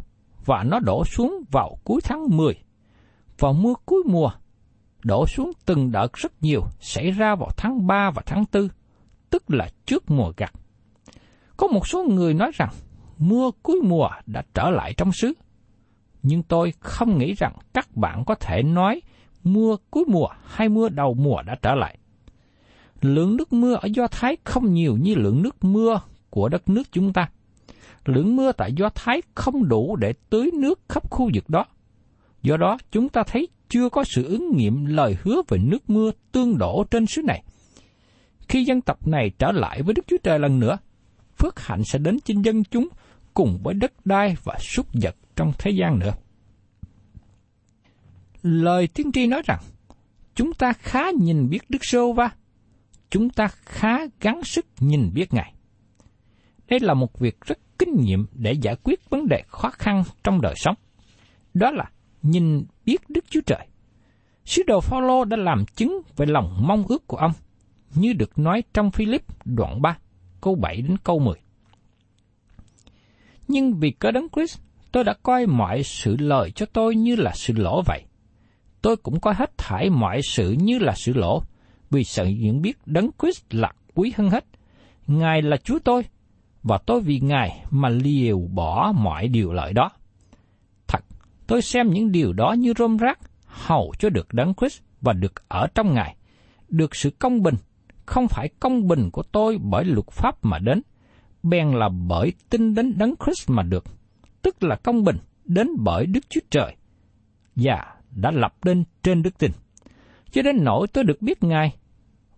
và 0.44 0.62
nó 0.62 0.80
đổ 0.80 1.04
xuống 1.04 1.44
vào 1.50 1.78
cuối 1.84 2.00
tháng 2.04 2.36
10. 2.36 2.54
Và 3.38 3.52
mưa 3.52 3.74
cuối 3.86 4.02
mùa 4.06 4.30
đổ 5.06 5.26
xuống 5.26 5.50
từng 5.66 5.92
đợt 5.92 6.12
rất 6.12 6.32
nhiều 6.40 6.62
xảy 6.80 7.10
ra 7.10 7.34
vào 7.34 7.50
tháng 7.56 7.86
3 7.86 8.10
và 8.10 8.22
tháng 8.26 8.44
4, 8.52 8.68
tức 9.30 9.50
là 9.50 9.68
trước 9.86 10.10
mùa 10.10 10.32
gặt. 10.36 10.52
Có 11.56 11.66
một 11.66 11.88
số 11.88 12.04
người 12.04 12.34
nói 12.34 12.50
rằng 12.54 12.70
mưa 13.18 13.50
cuối 13.62 13.80
mùa 13.84 14.08
đã 14.26 14.42
trở 14.54 14.70
lại 14.70 14.94
trong 14.96 15.12
xứ. 15.12 15.32
Nhưng 16.22 16.42
tôi 16.42 16.72
không 16.80 17.18
nghĩ 17.18 17.34
rằng 17.34 17.52
các 17.72 17.96
bạn 17.96 18.24
có 18.24 18.34
thể 18.34 18.62
nói 18.62 19.02
mưa 19.44 19.76
cuối 19.90 20.04
mùa 20.08 20.28
hay 20.44 20.68
mưa 20.68 20.88
đầu 20.88 21.14
mùa 21.14 21.42
đã 21.42 21.56
trở 21.62 21.74
lại. 21.74 21.98
Lượng 23.00 23.36
nước 23.36 23.52
mưa 23.52 23.74
ở 23.74 23.88
Do 23.94 24.06
Thái 24.06 24.36
không 24.44 24.72
nhiều 24.72 24.96
như 24.96 25.14
lượng 25.14 25.42
nước 25.42 25.64
mưa 25.64 26.00
của 26.30 26.48
đất 26.48 26.68
nước 26.68 26.82
chúng 26.92 27.12
ta. 27.12 27.28
Lượng 28.04 28.36
mưa 28.36 28.52
tại 28.52 28.72
Do 28.72 28.88
Thái 28.94 29.22
không 29.34 29.68
đủ 29.68 29.96
để 29.96 30.14
tưới 30.30 30.50
nước 30.54 30.80
khắp 30.88 31.10
khu 31.10 31.30
vực 31.34 31.48
đó. 31.48 31.64
Do 32.42 32.56
đó, 32.56 32.78
chúng 32.90 33.08
ta 33.08 33.22
thấy 33.22 33.48
chưa 33.68 33.88
có 33.88 34.04
sự 34.04 34.24
ứng 34.24 34.56
nghiệm 34.56 34.86
lời 34.86 35.16
hứa 35.22 35.42
về 35.48 35.58
nước 35.58 35.90
mưa 35.90 36.10
tương 36.32 36.58
đổ 36.58 36.84
trên 36.90 37.06
xứ 37.06 37.22
này. 37.22 37.42
Khi 38.48 38.64
dân 38.64 38.80
tộc 38.80 39.06
này 39.06 39.30
trở 39.38 39.52
lại 39.52 39.82
với 39.82 39.94
Đức 39.94 40.06
Chúa 40.06 40.16
Trời 40.22 40.38
lần 40.38 40.60
nữa, 40.60 40.78
phước 41.38 41.60
hạnh 41.60 41.84
sẽ 41.84 41.98
đến 41.98 42.18
trên 42.24 42.42
dân 42.42 42.64
chúng 42.64 42.88
cùng 43.34 43.58
với 43.62 43.74
đất 43.74 43.92
đai 44.06 44.36
và 44.44 44.58
súc 44.60 44.86
vật 45.02 45.16
trong 45.36 45.52
thế 45.58 45.70
gian 45.70 45.98
nữa. 45.98 46.12
Lời 48.42 48.86
tiên 48.86 49.12
tri 49.12 49.26
nói 49.26 49.42
rằng, 49.46 49.60
chúng 50.34 50.52
ta 50.54 50.72
khá 50.72 51.10
nhìn 51.20 51.48
biết 51.48 51.70
Đức 51.70 51.84
Sô 51.84 52.12
Va, 52.12 52.30
chúng 53.10 53.30
ta 53.30 53.48
khá 53.48 53.98
gắng 54.20 54.44
sức 54.44 54.66
nhìn 54.80 55.10
biết 55.14 55.34
Ngài. 55.34 55.54
Đây 56.68 56.80
là 56.80 56.94
một 56.94 57.18
việc 57.18 57.40
rất 57.40 57.58
kinh 57.78 58.00
nghiệm 58.00 58.26
để 58.32 58.52
giải 58.52 58.76
quyết 58.82 59.10
vấn 59.10 59.28
đề 59.28 59.42
khó 59.48 59.70
khăn 59.70 60.02
trong 60.24 60.40
đời 60.40 60.54
sống. 60.56 60.74
Đó 61.54 61.70
là 61.70 61.90
nhìn 62.22 62.64
biết 62.84 63.10
Đức 63.10 63.24
Chúa 63.30 63.40
Trời. 63.46 63.66
Sứ 64.44 64.62
đồ 64.66 64.80
Phaolô 64.80 65.24
đã 65.24 65.36
làm 65.36 65.64
chứng 65.66 66.00
về 66.16 66.26
lòng 66.26 66.56
mong 66.66 66.84
ước 66.88 67.06
của 67.06 67.16
ông, 67.16 67.32
như 67.94 68.12
được 68.12 68.38
nói 68.38 68.62
trong 68.74 68.90
Philip 68.90 69.22
đoạn 69.44 69.82
3, 69.82 69.98
câu 70.40 70.54
7 70.54 70.76
đến 70.76 70.96
câu 71.04 71.18
10. 71.18 71.34
Nhưng 73.48 73.74
vì 73.74 73.90
cớ 73.90 74.10
đấng 74.10 74.28
Christ, 74.28 74.60
tôi 74.92 75.04
đã 75.04 75.14
coi 75.22 75.46
mọi 75.46 75.82
sự 75.82 76.16
lời 76.18 76.50
cho 76.50 76.66
tôi 76.66 76.96
như 76.96 77.16
là 77.16 77.32
sự 77.34 77.54
lỗ 77.56 77.82
vậy. 77.86 78.02
Tôi 78.82 78.96
cũng 78.96 79.20
coi 79.20 79.34
hết 79.34 79.58
thải 79.58 79.90
mọi 79.90 80.20
sự 80.22 80.56
như 80.58 80.78
là 80.78 80.94
sự 80.96 81.12
lỗ, 81.14 81.42
vì 81.90 82.04
sợ 82.04 82.24
những 82.24 82.62
biết 82.62 82.78
đấng 82.86 83.10
Christ 83.22 83.44
là 83.50 83.72
quý 83.94 84.12
hơn 84.16 84.30
hết. 84.30 84.44
Ngài 85.06 85.42
là 85.42 85.56
Chúa 85.56 85.78
tôi, 85.84 86.02
và 86.62 86.78
tôi 86.86 87.00
vì 87.00 87.20
Ngài 87.20 87.64
mà 87.70 87.88
liều 87.88 88.38
bỏ 88.38 88.92
mọi 88.96 89.28
điều 89.28 89.52
lợi 89.52 89.72
đó. 89.72 89.90
Tôi 91.46 91.62
xem 91.62 91.90
những 91.90 92.12
điều 92.12 92.32
đó 92.32 92.52
như 92.52 92.72
rôm 92.78 92.96
rác, 92.96 93.18
hầu 93.46 93.92
cho 93.98 94.08
được 94.08 94.34
đấng 94.34 94.54
Christ 94.54 94.82
và 95.00 95.12
được 95.12 95.48
ở 95.48 95.66
trong 95.74 95.94
Ngài, 95.94 96.16
được 96.68 96.94
sự 96.94 97.10
công 97.10 97.42
bình, 97.42 97.54
không 98.06 98.28
phải 98.28 98.48
công 98.60 98.88
bình 98.88 99.10
của 99.10 99.22
tôi 99.22 99.58
bởi 99.62 99.84
luật 99.84 100.06
pháp 100.10 100.44
mà 100.44 100.58
đến, 100.58 100.82
bèn 101.42 101.70
là 101.70 101.88
bởi 102.08 102.32
tin 102.50 102.74
đến 102.74 102.98
đấng 102.98 103.14
Christ 103.24 103.50
mà 103.50 103.62
được, 103.62 103.84
tức 104.42 104.62
là 104.62 104.76
công 104.76 105.04
bình 105.04 105.16
đến 105.44 105.68
bởi 105.78 106.06
Đức 106.06 106.20
Chúa 106.28 106.40
Trời, 106.50 106.76
và 107.56 107.94
đã 108.10 108.30
lập 108.30 108.54
lên 108.64 108.84
trên 109.02 109.22
đức 109.22 109.38
tin. 109.38 109.50
Cho 110.30 110.42
đến 110.42 110.56
nỗi 110.64 110.86
tôi 110.86 111.04
được 111.04 111.22
biết 111.22 111.42
Ngài 111.42 111.76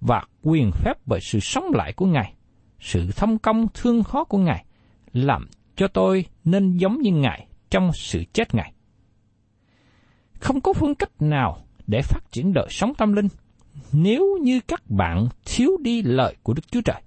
và 0.01 0.23
quyền 0.43 0.71
phép 0.73 1.07
về 1.07 1.19
sự 1.21 1.41
sống 1.41 1.65
lại 1.75 1.93
của 1.93 2.07
Ngài, 2.07 2.35
sự 2.81 3.11
thông 3.17 3.39
công 3.39 3.67
thương 3.75 4.05
khó 4.05 4.25
của 4.25 4.39
Ngài, 4.39 4.65
làm 5.13 5.49
cho 5.77 5.89
tôi 5.89 6.25
nên 6.45 6.77
giống 6.77 7.01
như 7.01 7.11
Ngài 7.11 7.47
trong 7.71 7.91
sự 7.95 8.25
chết 8.33 8.55
Ngài. 8.55 8.73
Không 10.41 10.61
có 10.61 10.73
phương 10.73 10.95
cách 10.95 11.23
nào 11.23 11.59
để 11.87 12.03
phát 12.03 12.21
triển 12.33 12.53
đời 12.53 12.67
sống 12.71 12.95
tâm 12.95 13.13
linh 13.13 13.29
nếu 13.93 14.39
như 14.43 14.61
các 14.61 14.91
bạn 14.91 15.29
thiếu 15.45 15.71
đi 15.81 16.03
lời 16.03 16.37
của 16.43 16.55
Đức 16.55 16.73
Chúa 16.73 16.81
Trời. 16.81 17.03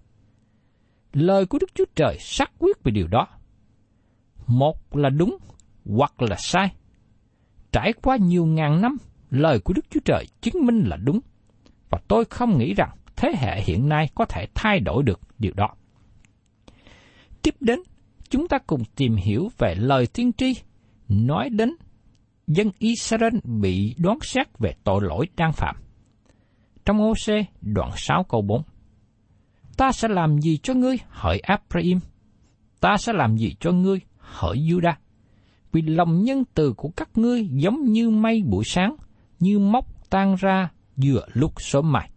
Lời 1.14 1.46
của 1.46 1.58
Đức 1.60 1.70
Chúa 1.76 1.86
Trời 1.96 2.18
xác 2.20 2.52
quyết 2.60 2.84
về 2.84 2.92
điều 2.92 3.08
đó. 3.08 3.28
Một 4.48 4.96
là 4.96 5.10
đúng 5.10 5.38
hoặc 5.86 6.22
là 6.22 6.36
sai. 6.36 6.72
Trải 7.72 7.94
qua 7.94 8.18
nhiều 8.18 8.46
ngàn 8.46 8.82
năm, 8.82 8.98
lời 9.30 9.60
của 9.60 9.74
Đức 9.74 9.86
Chúa 9.90 10.00
Trời 10.06 10.26
chứng 10.42 10.66
minh 10.66 10.84
là 10.84 10.98
đúng. 10.98 11.20
Và 11.90 12.00
tôi 12.08 12.26
không 12.26 12.58
nghĩ 12.58 12.74
rằng 12.74 12.90
thế 13.16 13.34
hệ 13.38 13.62
hiện 13.62 13.90
nay 13.90 14.10
có 14.16 14.26
thể 14.26 14.48
thay 14.54 14.80
đổi 14.80 15.04
được 15.04 15.20
điều 15.40 15.54
đó. 15.56 15.70
Tiếp 17.42 17.56
đến, 17.60 17.80
chúng 18.30 18.48
ta 18.48 18.58
cùng 18.58 18.84
tìm 18.96 19.16
hiểu 19.16 19.52
về 19.58 19.76
lời 19.76 20.08
tiên 20.08 20.32
tri 20.34 20.54
nói 21.10 21.50
đến 21.50 21.76
dân 22.48 22.72
Israel 22.80 23.34
bị 23.44 23.96
đoán 23.98 24.18
xét 24.22 24.48
về 24.60 24.74
tội 24.84 25.02
lỗi 25.04 25.28
đang 25.38 25.54
phạm. 25.54 25.76
Trong 26.86 27.02
ô 27.02 27.14
đoạn 27.62 27.92
6 27.98 28.24
câu 28.30 28.42
4 28.42 28.62
Ta 29.78 29.92
sẽ 29.92 30.08
làm 30.08 30.40
gì 30.40 30.58
cho 30.58 30.74
ngươi 30.74 30.98
hỡi 31.10 31.42
Ephraim? 31.44 32.00
Ta 32.80 32.98
sẽ 32.98 33.14
làm 33.14 33.38
gì 33.38 33.56
cho 33.60 33.72
ngươi 33.72 34.00
hỡi 34.18 34.58
Judah? 34.58 34.94
Vì 35.72 35.82
lòng 35.82 36.24
nhân 36.24 36.44
từ 36.54 36.74
của 36.78 36.90
các 36.90 37.10
ngươi 37.16 37.48
giống 37.52 37.84
như 37.84 38.10
mây 38.10 38.44
buổi 38.46 38.64
sáng, 38.66 38.96
như 39.40 39.60
móc 39.60 40.10
tan 40.10 40.36
ra 40.36 40.70
giữa 40.98 41.26
lúc 41.34 41.54
sớm 41.58 41.92
mai. 41.92 42.10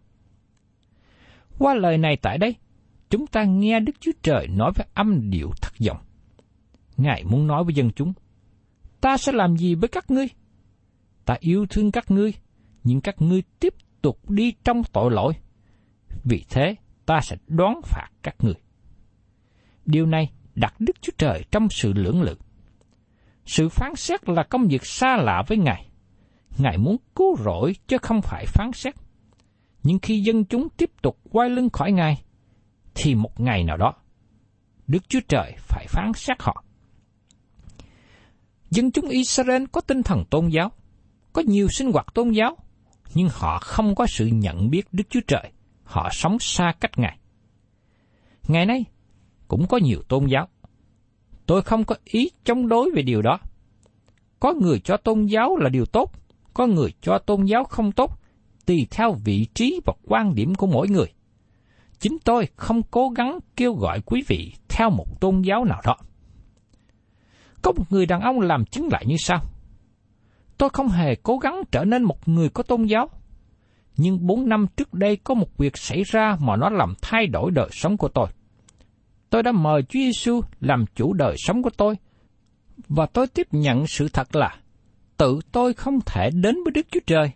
Qua 1.58 1.74
lời 1.74 1.98
này 1.98 2.16
tại 2.16 2.38
đây, 2.38 2.54
chúng 3.10 3.26
ta 3.26 3.44
nghe 3.44 3.80
Đức 3.80 3.92
Chúa 4.00 4.12
Trời 4.22 4.48
nói 4.48 4.72
với 4.76 4.86
âm 4.94 5.30
điệu 5.30 5.50
thất 5.62 5.72
vọng. 5.86 5.98
Ngài 6.96 7.24
muốn 7.24 7.46
nói 7.46 7.64
với 7.64 7.74
dân 7.74 7.90
chúng, 7.90 8.12
ta 9.04 9.16
sẽ 9.16 9.32
làm 9.32 9.56
gì 9.56 9.75
với 9.75 9.88
các 9.88 10.11
ngươi? 10.11 10.28
Ta 11.25 11.37
yêu 11.40 11.66
thương 11.70 11.90
các 11.90 12.11
ngươi, 12.11 12.34
nhưng 12.84 13.00
các 13.00 13.14
ngươi 13.18 13.42
tiếp 13.61 13.75
tục 14.02 14.30
đi 14.30 14.54
trong 14.64 14.82
tội 14.92 15.11
lỗi. 15.11 15.32
Vì 16.25 16.44
thế, 16.50 16.76
ta 17.06 17.20
sẽ 17.20 17.37
đoán 17.46 17.80
phạt 17.84 18.08
các 18.23 18.37
ngươi. 18.38 18.54
Điều 19.87 20.06
này 20.06 20.32
đặt 20.54 20.75
Đức 20.78 21.02
Chúa 21.02 21.12
Trời 21.18 21.44
trong 21.50 21.68
sự 21.70 21.92
lưỡng 21.92 22.23
lự. 22.23 22.37
Sự 23.46 23.68
phán 23.68 23.94
xét 23.96 24.28
là 24.28 24.42
công 24.42 24.68
việc 24.68 24.87
xa 24.87 25.16
lạ 25.16 25.42
với 25.46 25.58
Ngài. 25.58 25.88
Ngài 26.58 26.78
muốn 26.78 26.96
cứu 27.14 27.37
rỗi 27.37 27.76
chứ 27.88 27.99
không 27.99 28.23
phải 28.23 28.46
phán 28.46 28.73
xét. 28.73 28.94
Nhưng 29.82 29.99
khi 29.99 30.20
dân 30.20 30.44
chúng 30.44 30.68
tiếp 30.68 30.90
tục 31.02 31.18
quay 31.30 31.50
lưng 31.50 31.70
khỏi 31.70 31.92
Ngài, 31.92 32.23
thì 32.94 33.14
một 33.14 33.40
ngày 33.40 33.64
nào 33.64 33.76
đó, 33.76 33.94
Đức 34.87 35.08
Chúa 35.08 35.20
Trời 35.28 35.54
phải 35.58 35.87
phán 35.88 36.12
xét 36.14 36.42
họ. 36.42 36.64
Dân 38.74 38.90
chúng 38.90 39.08
Israel 39.08 39.64
có 39.72 39.80
tinh 39.80 40.02
thần 40.02 40.24
tôn 40.30 40.48
giáo, 40.48 40.72
có 41.32 41.42
nhiều 41.46 41.68
sinh 41.70 41.92
hoạt 41.92 42.06
tôn 42.14 42.30
giáo, 42.30 42.56
nhưng 43.14 43.28
họ 43.32 43.58
không 43.58 43.94
có 43.94 44.06
sự 44.06 44.26
nhận 44.26 44.70
biết 44.70 44.86
Đức 44.92 45.04
Chúa 45.10 45.20
Trời 45.26 45.52
họ 45.84 46.08
sống 46.12 46.38
xa 46.40 46.74
cách 46.80 46.98
Ngài. 46.98 47.18
Ngày 48.48 48.66
nay, 48.66 48.84
cũng 49.48 49.66
có 49.66 49.76
nhiều 49.76 50.02
tôn 50.08 50.26
giáo. 50.26 50.48
Tôi 51.46 51.62
không 51.62 51.84
có 51.84 51.96
ý 52.04 52.30
chống 52.44 52.68
đối 52.68 52.90
về 52.94 53.02
điều 53.02 53.22
đó. 53.22 53.38
Có 54.40 54.54
người 54.54 54.80
cho 54.80 54.96
tôn 54.96 55.26
giáo 55.26 55.56
là 55.56 55.68
điều 55.68 55.86
tốt, 55.86 56.12
có 56.54 56.66
người 56.66 56.92
cho 57.00 57.18
tôn 57.18 57.44
giáo 57.44 57.64
không 57.64 57.92
tốt, 57.92 58.18
tùy 58.66 58.86
theo 58.90 59.12
vị 59.24 59.46
trí 59.54 59.80
và 59.86 59.92
quan 60.04 60.34
điểm 60.34 60.54
của 60.54 60.66
mỗi 60.66 60.88
người. 60.88 61.12
Chính 61.98 62.18
tôi 62.24 62.48
không 62.56 62.82
cố 62.82 63.08
gắng 63.08 63.38
kêu 63.56 63.74
gọi 63.74 64.00
quý 64.00 64.22
vị 64.26 64.52
theo 64.68 64.90
một 64.90 65.20
tôn 65.20 65.42
giáo 65.42 65.64
nào 65.64 65.80
đó. 65.84 65.96
Có 67.64 67.73
một 67.73 67.85
người 67.90 68.06
đàn 68.06 68.21
ông 68.21 68.40
làm 68.40 68.64
chứng 68.64 68.88
lại 68.92 69.04
như 69.06 69.16
sau. 69.18 69.42
Tôi 70.59 70.71
không 70.73 70.88
hề 70.88 71.14
cố 71.14 71.38
gắng 71.38 71.62
trở 71.73 71.85
nên 71.85 72.02
một 72.02 72.28
người 72.28 72.49
có 72.49 72.62
tôn 72.62 72.85
giáo, 72.85 73.11
nhưng 73.97 74.26
bốn 74.26 74.49
năm 74.49 74.66
trước 74.76 74.94
đây 74.94 75.16
có 75.16 75.35
một 75.35 75.59
việc 75.59 75.76
xảy 75.76 76.02
ra 76.02 76.37
mà 76.40 76.56
nó 76.56 76.71
làm 76.71 76.94
thay 77.02 77.26
đổi 77.26 77.50
đời 77.50 77.68
sống 77.73 77.97
của 77.97 78.09
tôi. 78.09 78.26
Tôi 79.30 79.42
đã 79.42 79.52
mời 79.52 79.83
Chúa 79.83 79.99
Giêsu 79.99 80.40
làm 80.61 80.85
chủ 80.94 81.12
đời 81.12 81.35
sống 81.38 81.62
của 81.62 81.71
tôi, 81.76 81.94
và 82.88 83.06
tôi 83.06 83.26
tiếp 83.26 83.47
nhận 83.50 83.87
sự 83.87 84.09
thật 84.09 84.37
là 84.37 84.56
tự 85.16 85.40
tôi 85.52 85.75
không 85.75 85.99
thể 86.06 86.30
đến 86.30 86.56
với 86.64 86.73
Đức 86.75 86.87
Chúa 86.90 87.00
Trời, 87.06 87.30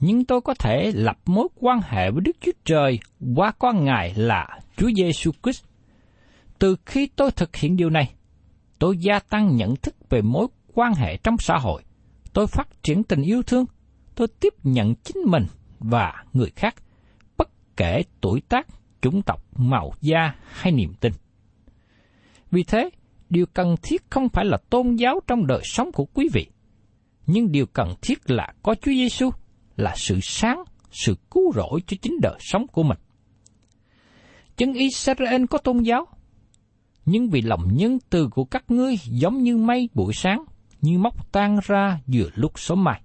nhưng 0.00 0.24
tôi 0.24 0.40
có 0.40 0.54
thể 0.54 0.92
lập 0.94 1.18
mối 1.26 1.48
quan 1.60 1.80
hệ 1.84 2.10
với 2.10 2.20
Đức 2.20 2.36
Chúa 2.40 2.52
Trời 2.64 2.98
qua 3.36 3.52
con 3.58 3.84
Ngài 3.84 4.14
là 4.14 4.48
Chúa 4.76 4.90
Giêsu 4.96 5.30
Christ. 5.42 5.64
Từ 6.58 6.76
khi 6.86 7.08
tôi 7.16 7.30
thực 7.30 7.56
hiện 7.56 7.76
điều 7.76 7.90
này, 7.90 8.12
tôi 8.82 8.98
gia 8.98 9.18
tăng 9.18 9.56
nhận 9.56 9.76
thức 9.76 9.94
về 10.10 10.22
mối 10.22 10.46
quan 10.74 10.94
hệ 10.94 11.16
trong 11.16 11.36
xã 11.38 11.58
hội. 11.58 11.82
Tôi 12.32 12.46
phát 12.46 12.82
triển 12.82 13.02
tình 13.02 13.22
yêu 13.22 13.42
thương. 13.42 13.64
Tôi 14.14 14.28
tiếp 14.40 14.54
nhận 14.62 14.94
chính 14.94 15.16
mình 15.26 15.46
và 15.78 16.24
người 16.32 16.50
khác, 16.56 16.74
bất 17.36 17.48
kể 17.76 18.02
tuổi 18.20 18.42
tác, 18.48 18.66
chủng 19.00 19.22
tộc, 19.22 19.44
màu 19.56 19.92
da 20.00 20.34
hay 20.50 20.72
niềm 20.72 20.94
tin. 21.00 21.12
Vì 22.50 22.62
thế, 22.62 22.90
điều 23.30 23.46
cần 23.46 23.74
thiết 23.82 24.02
không 24.10 24.28
phải 24.28 24.44
là 24.44 24.58
tôn 24.70 24.96
giáo 24.96 25.20
trong 25.26 25.46
đời 25.46 25.60
sống 25.64 25.92
của 25.92 26.04
quý 26.04 26.28
vị, 26.32 26.46
nhưng 27.26 27.52
điều 27.52 27.66
cần 27.66 27.94
thiết 28.02 28.30
là 28.30 28.52
có 28.62 28.74
Chúa 28.74 28.92
Giêsu 28.92 29.30
là 29.76 29.94
sự 29.96 30.18
sáng, 30.22 30.64
sự 30.90 31.14
cứu 31.30 31.52
rỗi 31.54 31.80
cho 31.86 31.96
chính 32.02 32.20
đời 32.22 32.36
sống 32.40 32.66
của 32.66 32.82
mình. 32.82 32.98
Chân 34.56 34.72
Israel 34.72 35.44
có 35.50 35.58
tôn 35.58 35.82
giáo, 35.82 36.06
nhưng 37.04 37.30
vì 37.30 37.42
lòng 37.42 37.76
nhân 37.76 37.98
từ 38.10 38.28
của 38.28 38.44
các 38.44 38.70
ngươi 38.70 38.96
giống 39.04 39.42
như 39.42 39.56
mây 39.56 39.88
buổi 39.94 40.12
sáng, 40.14 40.44
như 40.80 40.98
móc 40.98 41.32
tan 41.32 41.58
ra 41.62 42.00
vừa 42.06 42.28
lúc 42.34 42.58
sớm 42.58 42.84
mai. 42.84 43.02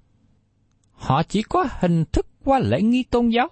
Họ 0.91 1.23
chỉ 1.23 1.41
có 1.41 1.65
hình 1.79 2.05
thức 2.11 2.27
qua 2.43 2.59
lễ 2.59 2.81
nghi 2.81 3.03
tôn 3.03 3.29
giáo. 3.29 3.47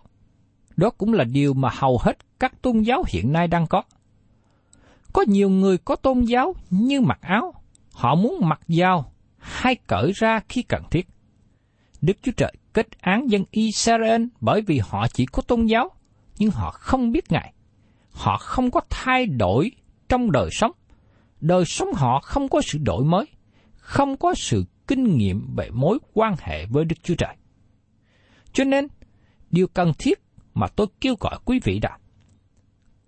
Đó 0.78 0.90
cũng 0.90 1.14
là 1.14 1.24
điều 1.24 1.54
mà 1.54 1.70
hầu 1.74 2.00
hết 2.02 2.18
các 2.40 2.62
tôn 2.62 2.80
giáo 2.80 3.04
hiện 3.08 3.34
nay 3.34 3.48
đang 3.48 3.68
có. 3.68 3.84
Có 5.14 5.25
nhiều 5.28 5.50
người 5.50 5.78
có 5.78 5.96
tôn 5.96 6.22
giáo 6.22 6.56
như 6.70 7.02
mặc 7.02 7.20
áo, 7.22 7.54
họ 7.92 8.16
muốn 8.16 8.50
mặc 8.50 8.62
dao 8.68 9.12
hay 9.38 9.75
cởi 9.75 10.12
ra 10.16 10.40
khi 10.50 10.62
cần 10.62 10.84
thiết. 10.92 11.08
Đức 12.02 12.18
Chúa 12.22 12.32
Trời 12.38 12.54
kết 12.74 12.88
án 13.02 13.32
dân 13.32 13.44
Israel 13.52 14.24
bởi 14.42 14.62
vì 14.62 14.82
họ 14.84 15.08
chỉ 15.08 15.25
có 15.25 15.42
tôn 15.42 15.66
giáo, 15.66 15.92
nhưng 16.38 16.52
họ 16.52 16.72
không 16.72 17.12
biết 17.12 17.32
Ngài. 17.32 17.54
Họ 18.12 18.38
không 18.38 18.72
có 18.72 18.82
thay 18.90 19.25
đổi 19.25 19.72
trong 20.10 20.32
đời 20.32 20.50
sống. 20.52 20.72
Đời 21.42 21.66
sống 21.66 21.94
họ 21.94 22.20
không 22.24 22.50
có 22.50 22.62
sự 22.62 22.80
đổi 22.82 23.04
mới, 23.04 23.26
không 23.76 24.18
có 24.18 24.34
sự 24.34 24.66
kinh 24.88 25.18
nghiệm 25.18 25.56
về 25.56 25.70
mối 25.70 26.00
quan 26.14 26.36
hệ 26.40 26.66
với 26.66 26.86
Đức 26.86 26.96
Chúa 27.04 27.16
Trời. 27.16 27.36
Cho 28.54 28.64
nên, 28.64 28.88
điều 29.52 29.68
cần 29.68 29.92
thiết 29.98 30.20
mà 30.54 30.68
tôi 30.68 30.88
kêu 31.02 31.16
gọi 31.20 31.40
quý 31.46 31.60
vị 31.64 31.80
là 31.84 31.98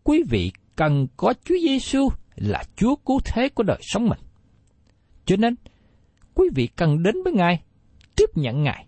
quý 0.04 0.24
vị 0.30 0.52
cần 0.76 1.08
có 1.18 1.34
Chúa 1.46 1.56
Giêsu 1.62 2.10
là 2.36 2.64
Chúa 2.76 2.96
cứu 2.96 3.20
thế 3.26 3.50
của 3.50 3.64
đời 3.64 3.80
sống 3.82 4.10
mình. 4.10 4.20
Cho 5.26 5.36
nên, 5.36 5.56
quý 6.34 6.50
vị 6.56 6.68
cần 6.76 7.04
đến 7.04 7.16
với 7.24 7.34
Ngài, 7.34 7.62
tiếp 8.16 8.30
nhận 8.36 8.64
Ngài 8.64 8.88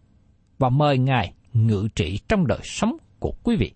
và 0.57 0.69
mời 0.69 0.97
Ngài 0.97 1.33
ngự 1.53 1.87
trị 1.95 2.19
trong 2.27 2.47
đời 2.47 2.59
sống 2.63 2.97
của 3.19 3.33
quý 3.43 3.55
vị. 3.55 3.71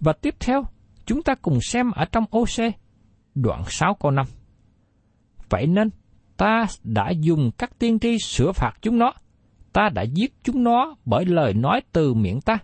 Và 0.00 0.12
tiếp 0.12 0.34
theo, 0.40 0.64
chúng 1.06 1.22
ta 1.22 1.34
cùng 1.34 1.60
xem 1.60 1.90
ở 1.90 2.04
trong 2.04 2.24
OC, 2.24 2.74
đoạn 3.34 3.62
6 3.68 3.94
câu 4.00 4.10
5. 4.10 4.26
Vậy 5.50 5.66
nên, 5.66 5.90
ta 6.36 6.66
đã 6.82 7.10
dùng 7.20 7.50
các 7.58 7.78
tiên 7.78 7.98
tri 7.98 8.18
sửa 8.18 8.52
phạt 8.52 8.72
chúng 8.82 8.98
nó, 8.98 9.12
ta 9.72 9.88
đã 9.94 10.02
giết 10.02 10.34
chúng 10.42 10.64
nó 10.64 10.94
bởi 11.04 11.24
lời 11.24 11.54
nói 11.54 11.80
từ 11.92 12.14
miệng 12.14 12.40
ta, 12.40 12.58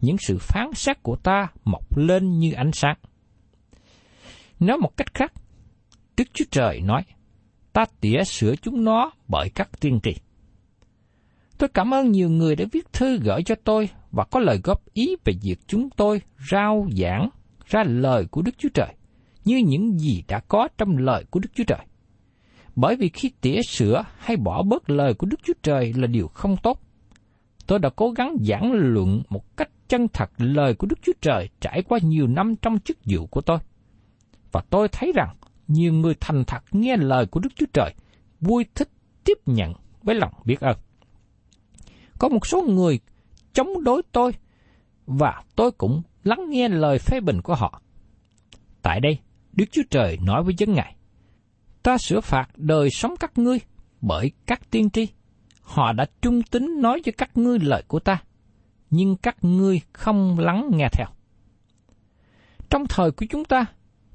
những 0.00 0.16
sự 0.18 0.38
phán 0.40 0.70
xét 0.74 1.02
của 1.02 1.16
ta 1.16 1.48
mọc 1.64 1.96
lên 1.96 2.38
như 2.38 2.52
ánh 2.52 2.70
sáng. 2.72 2.96
Nói 4.60 4.78
một 4.78 4.96
cách 4.96 5.14
khác, 5.14 5.32
Đức 6.16 6.24
Chúa 6.32 6.44
Trời 6.50 6.80
nói, 6.80 7.02
ta 7.72 7.84
tỉa 8.00 8.24
sửa 8.24 8.54
chúng 8.56 8.84
nó 8.84 9.10
bởi 9.28 9.50
các 9.54 9.80
tiên 9.80 10.00
tri. 10.02 10.12
Tôi 11.58 11.68
cảm 11.74 11.94
ơn 11.94 12.10
nhiều 12.10 12.30
người 12.30 12.56
đã 12.56 12.64
viết 12.72 12.92
thư 12.92 13.18
gửi 13.18 13.42
cho 13.42 13.54
tôi 13.64 13.88
và 14.10 14.24
có 14.24 14.40
lời 14.40 14.60
góp 14.64 14.92
ý 14.92 15.16
về 15.24 15.32
việc 15.42 15.56
chúng 15.66 15.90
tôi 15.90 16.22
rao 16.50 16.88
giảng 16.96 17.28
ra 17.70 17.84
lời 17.86 18.26
của 18.30 18.42
Đức 18.42 18.58
Chúa 18.58 18.68
Trời, 18.74 18.94
như 19.44 19.56
những 19.56 19.98
gì 19.98 20.24
đã 20.28 20.40
có 20.48 20.68
trong 20.78 20.96
lời 20.96 21.24
của 21.30 21.40
Đức 21.40 21.50
Chúa 21.54 21.64
Trời. 21.64 21.86
Bởi 22.76 22.96
vì 22.96 23.08
khi 23.08 23.30
tỉa 23.40 23.62
sửa 23.62 24.04
hay 24.18 24.36
bỏ 24.36 24.62
bớt 24.62 24.90
lời 24.90 25.14
của 25.14 25.26
Đức 25.26 25.40
Chúa 25.44 25.52
Trời 25.62 25.92
là 25.96 26.06
điều 26.06 26.28
không 26.28 26.56
tốt. 26.62 26.80
Tôi 27.66 27.78
đã 27.78 27.90
cố 27.96 28.10
gắng 28.10 28.36
giảng 28.40 28.72
luận 28.72 29.22
một 29.28 29.56
cách 29.56 29.70
chân 29.88 30.08
thật 30.12 30.30
lời 30.38 30.74
của 30.74 30.86
Đức 30.86 30.98
Chúa 31.02 31.12
Trời 31.20 31.48
trải 31.60 31.82
qua 31.88 31.98
nhiều 32.02 32.26
năm 32.26 32.54
trong 32.62 32.78
chức 32.78 32.98
vụ 33.12 33.26
của 33.26 33.40
tôi. 33.40 33.58
Và 34.52 34.62
tôi 34.70 34.88
thấy 34.88 35.12
rằng 35.14 35.36
nhiều 35.68 35.92
người 35.92 36.14
thành 36.20 36.44
thật 36.46 36.62
nghe 36.72 36.96
lời 36.96 37.26
của 37.26 37.40
Đức 37.40 37.48
Chúa 37.56 37.66
Trời, 37.72 37.94
vui 38.40 38.64
thích 38.74 38.88
tiếp 39.24 39.38
nhận 39.46 39.72
với 40.02 40.14
lòng 40.14 40.32
biết 40.44 40.60
ơn. 40.60 40.76
Có 42.18 42.28
một 42.28 42.46
số 42.46 42.62
người 42.62 43.00
chống 43.52 43.84
đối 43.84 44.02
tôi 44.12 44.32
và 45.06 45.42
tôi 45.56 45.70
cũng 45.70 46.02
lắng 46.24 46.40
nghe 46.48 46.68
lời 46.68 46.98
phê 46.98 47.20
bình 47.20 47.40
của 47.42 47.54
họ. 47.54 47.82
Tại 48.82 49.00
đây, 49.00 49.18
Đức 49.52 49.64
Chúa 49.70 49.82
Trời 49.90 50.18
nói 50.26 50.42
với 50.42 50.54
dân 50.58 50.74
Ngài, 50.74 50.96
Ta 51.82 51.98
sửa 51.98 52.20
phạt 52.20 52.48
đời 52.56 52.90
sống 52.90 53.14
các 53.20 53.38
ngươi 53.38 53.58
bởi 54.00 54.32
các 54.46 54.70
tiên 54.70 54.90
tri. 54.90 55.08
Họ 55.62 55.92
đã 55.92 56.06
trung 56.22 56.42
tín 56.42 56.80
nói 56.80 57.00
cho 57.04 57.12
các 57.18 57.36
ngươi 57.36 57.58
lời 57.58 57.82
của 57.88 58.00
ta, 58.00 58.22
nhưng 58.90 59.16
các 59.16 59.44
ngươi 59.44 59.80
không 59.92 60.38
lắng 60.38 60.70
nghe 60.72 60.88
theo. 60.92 61.06
Trong 62.70 62.86
thời 62.86 63.10
của 63.10 63.26
chúng 63.30 63.44
ta, 63.44 63.64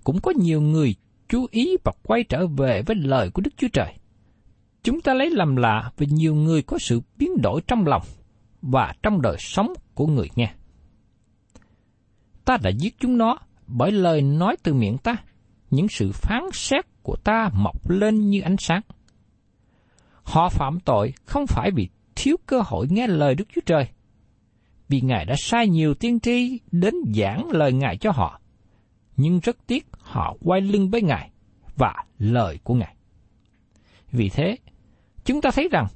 cũng 0.04 0.22
có 0.22 0.34
nhiều 0.36 0.62
người 0.62 0.96
chú 1.30 1.48
ý 1.52 1.78
và 1.84 1.92
quay 2.04 2.24
trở 2.24 2.48
về 2.48 2.82
với 2.82 2.96
lời 2.96 3.30
của 3.30 3.42
Đức 3.42 3.52
Chúa 3.58 3.68
Trời. 3.74 3.94
Chúng 4.84 5.02
ta 5.02 5.14
lấy 5.14 5.30
làm 5.30 5.56
lạ 5.56 5.92
vì 5.98 6.08
nhiều 6.10 6.36
người 6.36 6.62
có 6.62 6.78
sự 6.78 7.02
biến 7.18 7.42
đổi 7.42 7.62
trong 7.68 7.88
lòng 7.88 8.04
và 8.62 8.94
trong 9.04 9.22
đời 9.22 9.36
sống 9.40 9.74
của 9.94 10.08
người 10.08 10.30
nghe. 10.36 10.54
Ta 12.46 12.58
đã 12.64 12.70
giết 12.70 12.96
chúng 13.00 13.18
nó 13.18 13.38
bởi 13.68 13.92
lời 13.92 14.22
nói 14.22 14.58
từ 14.64 14.74
miệng 14.74 14.98
ta, 14.98 15.16
những 15.70 15.88
sự 15.90 16.12
phán 16.14 16.44
xét 16.54 16.86
của 17.04 17.16
ta 17.16 17.50
mọc 17.54 17.90
lên 17.90 18.30
như 18.30 18.42
ánh 18.42 18.56
sáng. 18.60 18.82
Họ 20.24 20.50
phạm 20.50 20.80
tội 20.80 21.14
không 21.26 21.48
phải 21.48 21.72
vì 21.72 21.90
thiếu 22.16 22.36
cơ 22.46 22.62
hội 22.66 22.88
nghe 22.90 23.08
lời 23.08 23.36
Đức 23.36 23.48
Chúa 23.56 23.62
Trời, 23.66 23.88
vì 24.90 25.02
Ngài 25.02 25.26
đã 25.26 25.36
sai 25.38 25.68
nhiều 25.68 25.94
tiên 25.94 26.20
tri 26.20 26.60
đến 26.72 26.94
giảng 27.16 27.50
lời 27.50 27.74
Ngài 27.74 27.98
cho 27.98 28.12
họ, 28.12 28.40
nhưng 29.18 29.40
rất 29.40 29.58
tiếc 29.68 29.88
họ 30.00 30.38
quay 30.42 30.62
lưng 30.62 30.90
với 30.90 31.02
Ngài 31.02 31.32
và 31.76 31.94
lời 32.20 32.60
của 32.64 32.74
Ngài. 32.74 32.96
Vì 34.12 34.30
thế, 34.30 34.58
chúng 35.26 35.42
ta 35.42 35.52
thấy 35.52 35.70
rằng 35.72 35.88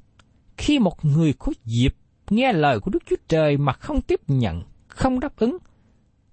khi 0.56 0.78
một 0.78 1.04
người 1.04 1.32
có 1.38 1.52
dịp 1.64 1.94
nghe 2.30 2.52
lời 2.52 2.80
của 2.80 2.90
Đức 2.90 3.02
Chúa 3.06 3.16
Trời 3.28 3.56
mà 3.56 3.72
không 3.72 4.00
tiếp 4.00 4.20
nhận, 4.28 4.62
không 4.88 5.20
đáp 5.20 5.36
ứng, 5.36 5.56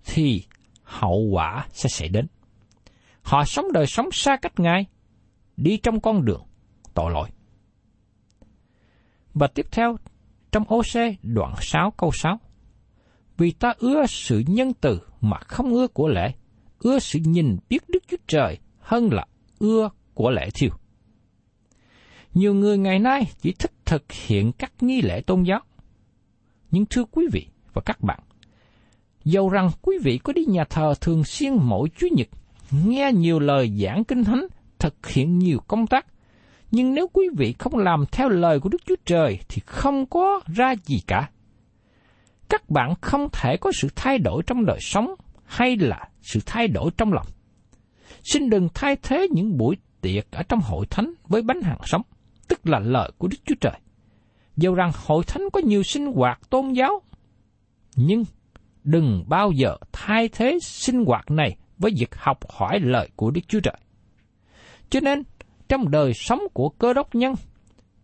thì 0.07 0.43
hậu 0.83 1.19
quả 1.19 1.67
sẽ 1.73 1.89
xảy 1.89 2.09
đến. 2.09 2.27
Họ 3.21 3.43
sống 3.45 3.65
đời 3.73 3.87
sống 3.87 4.11
xa 4.11 4.37
cách 4.41 4.59
Ngài, 4.59 4.85
đi 5.57 5.77
trong 5.77 5.99
con 5.99 6.25
đường 6.25 6.43
tội 6.93 7.11
lỗi. 7.11 7.29
Và 9.33 9.47
tiếp 9.47 9.65
theo, 9.71 9.97
trong 10.51 10.63
ô 10.67 10.83
xe 10.83 11.15
đoạn 11.23 11.53
6 11.61 11.91
câu 11.97 12.11
6. 12.13 12.39
Vì 13.37 13.51
ta 13.51 13.73
ưa 13.77 14.05
sự 14.05 14.43
nhân 14.47 14.73
từ 14.81 14.99
mà 15.21 15.37
không 15.39 15.73
ưa 15.73 15.87
của 15.87 16.07
lễ, 16.07 16.31
ưa 16.79 16.99
sự 16.99 17.19
nhìn 17.19 17.57
biết 17.69 17.89
Đức 17.89 18.03
Chúa 18.07 18.17
Trời 18.27 18.57
hơn 18.79 19.09
là 19.11 19.25
ưa 19.59 19.89
của 20.13 20.29
lễ 20.29 20.49
thiêu. 20.53 20.69
Nhiều 22.33 22.53
người 22.53 22.77
ngày 22.77 22.99
nay 22.99 23.23
chỉ 23.41 23.53
thích 23.59 23.71
thực 23.85 24.11
hiện 24.11 24.51
các 24.51 24.73
nghi 24.81 25.01
lễ 25.01 25.21
tôn 25.21 25.43
giáo. 25.43 25.59
Nhưng 26.71 26.85
thưa 26.85 27.03
quý 27.03 27.27
vị 27.31 27.47
và 27.73 27.81
các 27.85 28.01
bạn, 28.01 28.19
dầu 29.27 29.49
rằng 29.49 29.69
quý 29.81 29.97
vị 30.03 30.17
có 30.17 30.33
đi 30.33 30.45
nhà 30.45 30.63
thờ 30.63 30.93
thường 31.01 31.23
xuyên 31.23 31.53
mỗi 31.61 31.89
Chủ 31.97 32.07
nhật, 32.11 32.27
nghe 32.71 33.11
nhiều 33.13 33.39
lời 33.39 33.71
giảng 33.83 34.03
kinh 34.03 34.23
thánh, 34.23 34.47
thực 34.79 35.07
hiện 35.07 35.37
nhiều 35.37 35.59
công 35.67 35.87
tác, 35.87 36.05
nhưng 36.71 36.93
nếu 36.93 37.07
quý 37.13 37.29
vị 37.37 37.55
không 37.59 37.77
làm 37.77 38.05
theo 38.11 38.29
lời 38.29 38.59
của 38.59 38.69
Đức 38.69 38.81
Chúa 38.85 38.95
Trời 39.05 39.39
thì 39.49 39.61
không 39.65 40.05
có 40.05 40.41
ra 40.55 40.75
gì 40.85 40.99
cả. 41.07 41.29
Các 42.49 42.69
bạn 42.69 42.93
không 43.01 43.27
thể 43.33 43.57
có 43.57 43.71
sự 43.71 43.87
thay 43.95 44.17
đổi 44.17 44.43
trong 44.47 44.65
đời 44.65 44.77
sống 44.81 45.15
hay 45.45 45.77
là 45.77 46.09
sự 46.21 46.39
thay 46.45 46.67
đổi 46.67 46.91
trong 46.97 47.13
lòng. 47.13 47.25
Xin 48.23 48.49
đừng 48.49 48.69
thay 48.73 48.95
thế 49.03 49.27
những 49.31 49.57
buổi 49.57 49.77
tiệc 50.01 50.31
ở 50.31 50.43
trong 50.43 50.59
hội 50.59 50.85
thánh 50.89 51.13
với 51.27 51.41
bánh 51.41 51.61
hàng 51.61 51.79
sống, 51.85 52.01
tức 52.47 52.67
là 52.67 52.79
lời 52.79 53.11
của 53.17 53.27
Đức 53.27 53.37
Chúa 53.45 53.55
Trời. 53.61 53.79
Dầu 54.57 54.73
rằng 54.73 54.91
hội 55.05 55.23
thánh 55.23 55.43
có 55.53 55.59
nhiều 55.59 55.83
sinh 55.83 56.05
hoạt 56.05 56.49
tôn 56.49 56.73
giáo, 56.73 57.01
nhưng 57.95 58.23
đừng 58.87 59.23
bao 59.27 59.51
giờ 59.51 59.77
thay 59.91 60.29
thế 60.29 60.57
sinh 60.61 61.05
hoạt 61.05 61.31
này 61.31 61.57
với 61.77 61.91
việc 61.97 62.15
học 62.15 62.39
hỏi 62.49 62.79
lời 62.79 63.09
của 63.15 63.31
Đức 63.31 63.41
Chúa 63.47 63.59
Trời. 63.59 63.77
Cho 64.89 64.99
nên, 64.99 65.23
trong 65.69 65.91
đời 65.91 66.13
sống 66.13 66.39
của 66.53 66.69
cơ 66.69 66.93
đốc 66.93 67.15
nhân, 67.15 67.33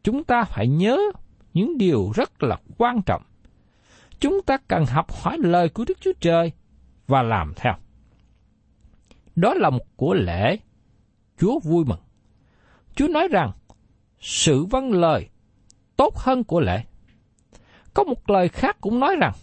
chúng 0.04 0.24
ta 0.24 0.44
phải 0.44 0.68
nhớ 0.68 0.98
những 1.54 1.78
điều 1.78 2.12
rất 2.16 2.44
là 2.44 2.58
quan 2.78 3.02
trọng. 3.02 3.22
Chúng 4.20 4.42
ta 4.42 4.58
cần 4.68 4.86
học 4.86 5.12
hỏi 5.12 5.38
lời 5.40 5.70
của 5.70 5.86
Đức 5.88 5.98
Chúa 6.02 6.14
Trời 6.20 6.52
và 7.08 7.22
làm 7.22 7.54
theo. 7.56 7.74
Đó 9.36 9.54
là 9.54 9.70
một 9.70 9.86
của 9.96 10.14
lễ 10.14 10.58
Chúa 11.40 11.60
vui 11.60 11.86
mừng. 11.86 12.00
Chúa 12.96 13.08
nói 13.08 13.28
rằng 13.28 13.52
sự 14.20 14.66
vâng 14.66 14.92
lời 14.92 15.30
tốt 15.96 16.18
hơn 16.18 16.44
của 16.44 16.60
lễ. 16.60 16.84
Có 17.94 18.04
một 18.04 18.30
lời 18.30 18.50
khác 18.50 18.78
cũng 18.82 19.00
nói 19.00 19.16
rằng 19.20 19.34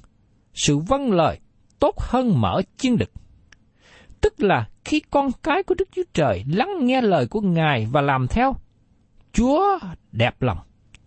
sự 0.54 0.78
vâng 0.78 1.12
lời 1.12 1.38
tốt 1.78 1.94
hơn 1.98 2.40
mở 2.40 2.62
chiên 2.76 2.96
đực. 2.96 3.10
Tức 4.20 4.40
là 4.42 4.68
khi 4.84 5.00
con 5.10 5.30
cái 5.42 5.62
của 5.62 5.74
Đức 5.78 5.88
Chúa 5.92 6.02
Trời 6.12 6.44
lắng 6.48 6.68
nghe 6.80 7.00
lời 7.00 7.26
của 7.26 7.40
Ngài 7.40 7.86
và 7.92 8.00
làm 8.00 8.26
theo, 8.28 8.56
Chúa 9.32 9.78
đẹp 10.12 10.42
lòng, 10.42 10.58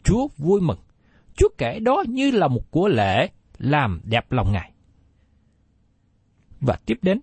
Chúa 0.03 0.27
vui 0.38 0.62
mừng. 0.62 0.79
Chúa 1.36 1.49
kể 1.58 1.79
đó 1.79 2.03
như 2.08 2.32
là 2.32 2.47
một 2.47 2.71
của 2.71 2.88
lễ 2.88 3.29
làm 3.58 4.01
đẹp 4.03 4.32
lòng 4.32 4.51
Ngài. 4.51 4.71
Và 6.62 6.79
tiếp 6.86 6.99
đến, 7.01 7.21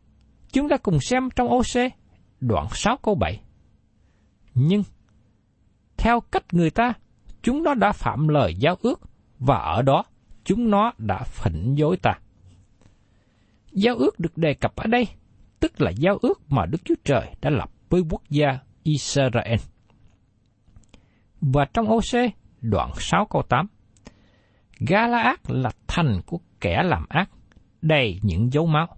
chúng 0.52 0.68
ta 0.68 0.76
cùng 0.76 1.00
xem 1.00 1.28
trong 1.36 1.48
OC 1.48 1.92
đoạn 2.40 2.66
6 2.72 2.96
câu 2.96 3.14
7. 3.14 3.40
Nhưng, 4.54 4.82
theo 5.96 6.20
cách 6.20 6.54
người 6.54 6.70
ta, 6.70 6.92
chúng 7.42 7.62
nó 7.62 7.74
đã 7.74 7.92
phạm 7.92 8.28
lời 8.28 8.54
giao 8.54 8.76
ước 8.80 9.00
và 9.38 9.56
ở 9.56 9.82
đó 9.82 10.04
chúng 10.44 10.70
nó 10.70 10.92
đã 10.98 11.22
phỉnh 11.22 11.74
dối 11.74 11.96
ta. 11.96 12.18
Giao 13.72 13.96
ước 13.96 14.20
được 14.20 14.38
đề 14.38 14.54
cập 14.54 14.76
ở 14.76 14.86
đây, 14.86 15.08
tức 15.60 15.80
là 15.80 15.90
giao 15.90 16.18
ước 16.22 16.40
mà 16.48 16.66
Đức 16.66 16.78
Chúa 16.84 16.94
Trời 17.04 17.34
đã 17.42 17.50
lập 17.50 17.70
với 17.90 18.02
quốc 18.10 18.22
gia 18.30 18.58
Israel. 18.82 19.60
Và 21.40 21.64
trong 21.74 21.86
OC, 21.88 22.32
đoạn 22.60 22.92
6 22.98 23.26
câu 23.30 23.42
8, 23.48 23.66
Galaad 24.80 25.38
là 25.48 25.70
thành 25.86 26.20
của 26.26 26.38
kẻ 26.60 26.82
làm 26.82 27.06
ác, 27.08 27.30
đầy 27.82 28.20
những 28.22 28.52
dấu 28.52 28.66
máu. 28.66 28.88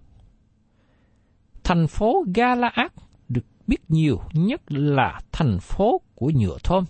Thành 1.63 1.87
phố 1.87 2.25
Galaad 2.35 2.91
được 3.29 3.45
biết 3.67 3.77
nhiều 3.87 4.19
nhất 4.33 4.61
là 4.67 5.19
thành 5.31 5.57
phố 5.61 6.01
của 6.15 6.31
nhựa 6.35 6.57
thơm. 6.63 6.83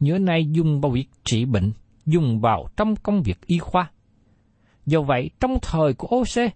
Nhựa 0.00 0.18
này 0.18 0.46
dùng 0.50 0.80
vào 0.80 0.92
việc 0.92 1.08
trị 1.24 1.44
bệnh, 1.44 1.72
dùng 2.06 2.40
vào 2.40 2.68
trong 2.76 2.96
công 2.96 3.22
việc 3.22 3.46
y 3.46 3.58
khoa. 3.58 3.90
Do 4.86 5.02
vậy, 5.02 5.30
trong 5.40 5.58
thời 5.62 5.94
của 5.94 6.16
OC, 6.16 6.52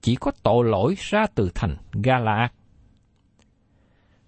chỉ 0.00 0.14
có 0.14 0.32
tội 0.42 0.64
lỗi 0.64 0.94
ra 0.98 1.26
từ 1.34 1.50
thành 1.54 1.76
Galaad. 1.92 2.50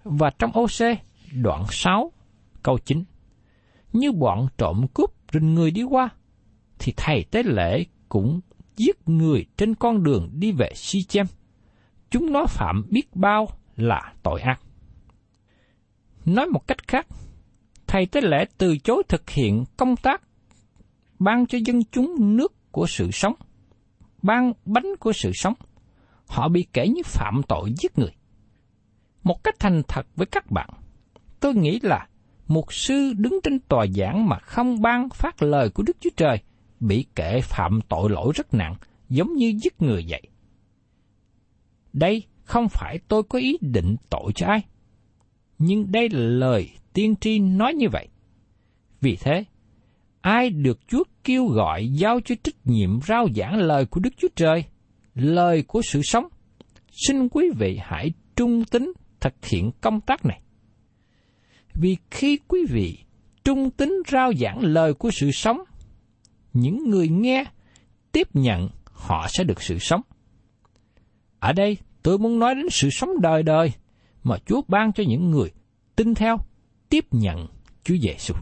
Và 0.05 0.31
trong 0.39 0.51
OC, 0.51 0.99
đoạn 1.33 1.65
6, 1.71 2.13
câu 2.63 2.79
9, 2.79 3.05
như 3.93 4.13
bọn 4.13 4.49
trộm 4.59 4.87
cướp 4.95 5.11
rình 5.33 5.55
người 5.55 5.71
đi 5.71 5.83
qua, 5.83 6.09
thì 6.79 6.93
thầy 6.97 7.25
tế 7.31 7.43
lễ 7.43 7.85
cũng 8.09 8.41
giết 8.77 9.09
người 9.09 9.47
trên 9.57 9.75
con 9.75 10.03
đường 10.03 10.31
đi 10.33 10.53
về 10.53 10.71
si 10.75 11.03
chem. 11.03 11.27
Chúng 12.11 12.33
nó 12.33 12.47
phạm 12.47 12.85
biết 12.91 13.17
bao 13.17 13.49
là 13.77 14.13
tội 14.23 14.41
ác. 14.41 14.61
Nói 16.25 16.47
một 16.47 16.67
cách 16.67 16.89
khác, 16.89 17.07
thầy 17.87 18.07
tế 18.07 18.21
lễ 18.21 18.45
từ 18.59 18.79
chối 18.79 19.03
thực 19.09 19.31
hiện 19.31 19.65
công 19.77 19.97
tác 19.97 20.23
ban 21.21 21.47
cho 21.47 21.59
dân 21.65 21.85
chúng 21.85 22.37
nước 22.37 22.73
của 22.73 22.87
sự 22.87 23.11
sống, 23.11 23.35
ban 24.23 24.53
bánh 24.65 24.97
của 25.01 25.13
sự 25.13 25.31
sống. 25.35 25.55
Họ 26.27 26.49
bị 26.49 26.67
kể 26.73 26.89
như 26.89 27.03
phạm 27.05 27.43
tội 27.49 27.73
giết 27.79 27.99
người. 27.99 28.13
Một 29.23 29.45
cách 29.45 29.55
thành 29.59 29.83
thật 29.89 30.07
với 30.17 30.27
các 30.27 30.51
bạn, 30.51 30.71
tôi 31.41 31.55
nghĩ 31.55 31.81
là 31.83 32.09
một 32.49 32.73
sư 32.73 33.13
đứng 33.17 33.41
trên 33.43 33.59
tòa 33.59 33.87
giảng 33.87 34.29
mà 34.29 34.39
không 34.39 34.83
ban 34.83 35.09
phát 35.09 35.43
lời 35.43 35.71
của 35.71 35.83
Đức 35.83 35.97
Chúa 36.01 36.11
Trời 36.17 36.43
bị 36.81 37.07
kể 37.15 37.41
phạm 37.41 37.81
tội 37.89 38.11
lỗi 38.11 38.33
rất 38.35 38.55
nặng, 38.55 38.75
giống 39.09 39.35
như 39.35 39.55
giết 39.63 39.83
người 39.83 40.07
vậy. 40.09 40.23
Đây 41.93 42.23
không 42.43 42.69
phải 42.69 42.99
tôi 43.09 43.23
có 43.23 43.39
ý 43.39 43.59
định 43.61 43.97
tội 44.11 44.33
cho 44.35 44.47
ai, 44.47 44.65
nhưng 45.59 45.93
đây 45.93 46.09
là 46.09 46.21
lời 46.21 46.71
tiên 46.93 47.15
tri 47.21 47.39
nói 47.39 47.75
như 47.75 47.89
vậy. 47.93 48.09
Vì 49.01 49.17
thế, 49.17 49.45
ai 50.21 50.51
được 50.51 50.79
Chúa 50.89 51.03
kêu 51.25 51.47
gọi 51.47 51.89
giao 51.93 52.21
cho 52.25 52.35
trách 52.43 52.57
nhiệm 52.65 53.01
rao 53.01 53.29
giảng 53.37 53.57
lời 53.57 53.87
của 53.87 54.01
Đức 54.01 54.11
Chúa 54.17 54.29
Trời, 54.37 54.65
lời 55.15 55.63
của 55.63 55.83
sự 55.83 56.01
sống, 56.03 56.25
xin 56.91 57.29
quý 57.29 57.51
vị 57.59 57.79
hãy 57.83 58.13
trung 58.37 58.65
tín 58.65 58.93
thực 59.21 59.45
hiện 59.45 59.71
công 59.81 60.01
tác 60.01 60.25
này. 60.25 60.41
Vì 61.75 61.97
khi 62.11 62.39
quý 62.49 62.61
vị 62.69 62.99
trung 63.45 63.71
tín 63.71 64.03
rao 64.09 64.33
giảng 64.35 64.59
lời 64.61 64.95
của 64.95 65.11
sự 65.11 65.31
sống, 65.31 65.59
những 66.53 66.91
người 66.91 67.09
nghe 67.09 67.45
tiếp 68.13 68.29
nhận 68.35 68.69
họ 68.85 69.27
sẽ 69.29 69.45
được 69.45 69.63
sự 69.63 69.79
sống. 69.79 70.01
Ở 71.39 71.53
đây 71.53 71.79
tôi 72.03 72.19
muốn 72.19 72.39
nói 72.39 72.55
đến 72.55 72.67
sự 72.71 72.91
sống 72.91 73.11
đời 73.21 73.43
đời 73.43 73.73
mà 74.25 74.37
Chúa 74.47 74.63
ban 74.69 74.93
cho 74.93 75.05
những 75.07 75.31
người 75.31 75.51
tin 75.97 76.15
theo 76.15 76.37
tiếp 76.89 77.05
nhận 77.11 77.47
Chúa 77.85 77.97
Giêsu. 78.03 78.35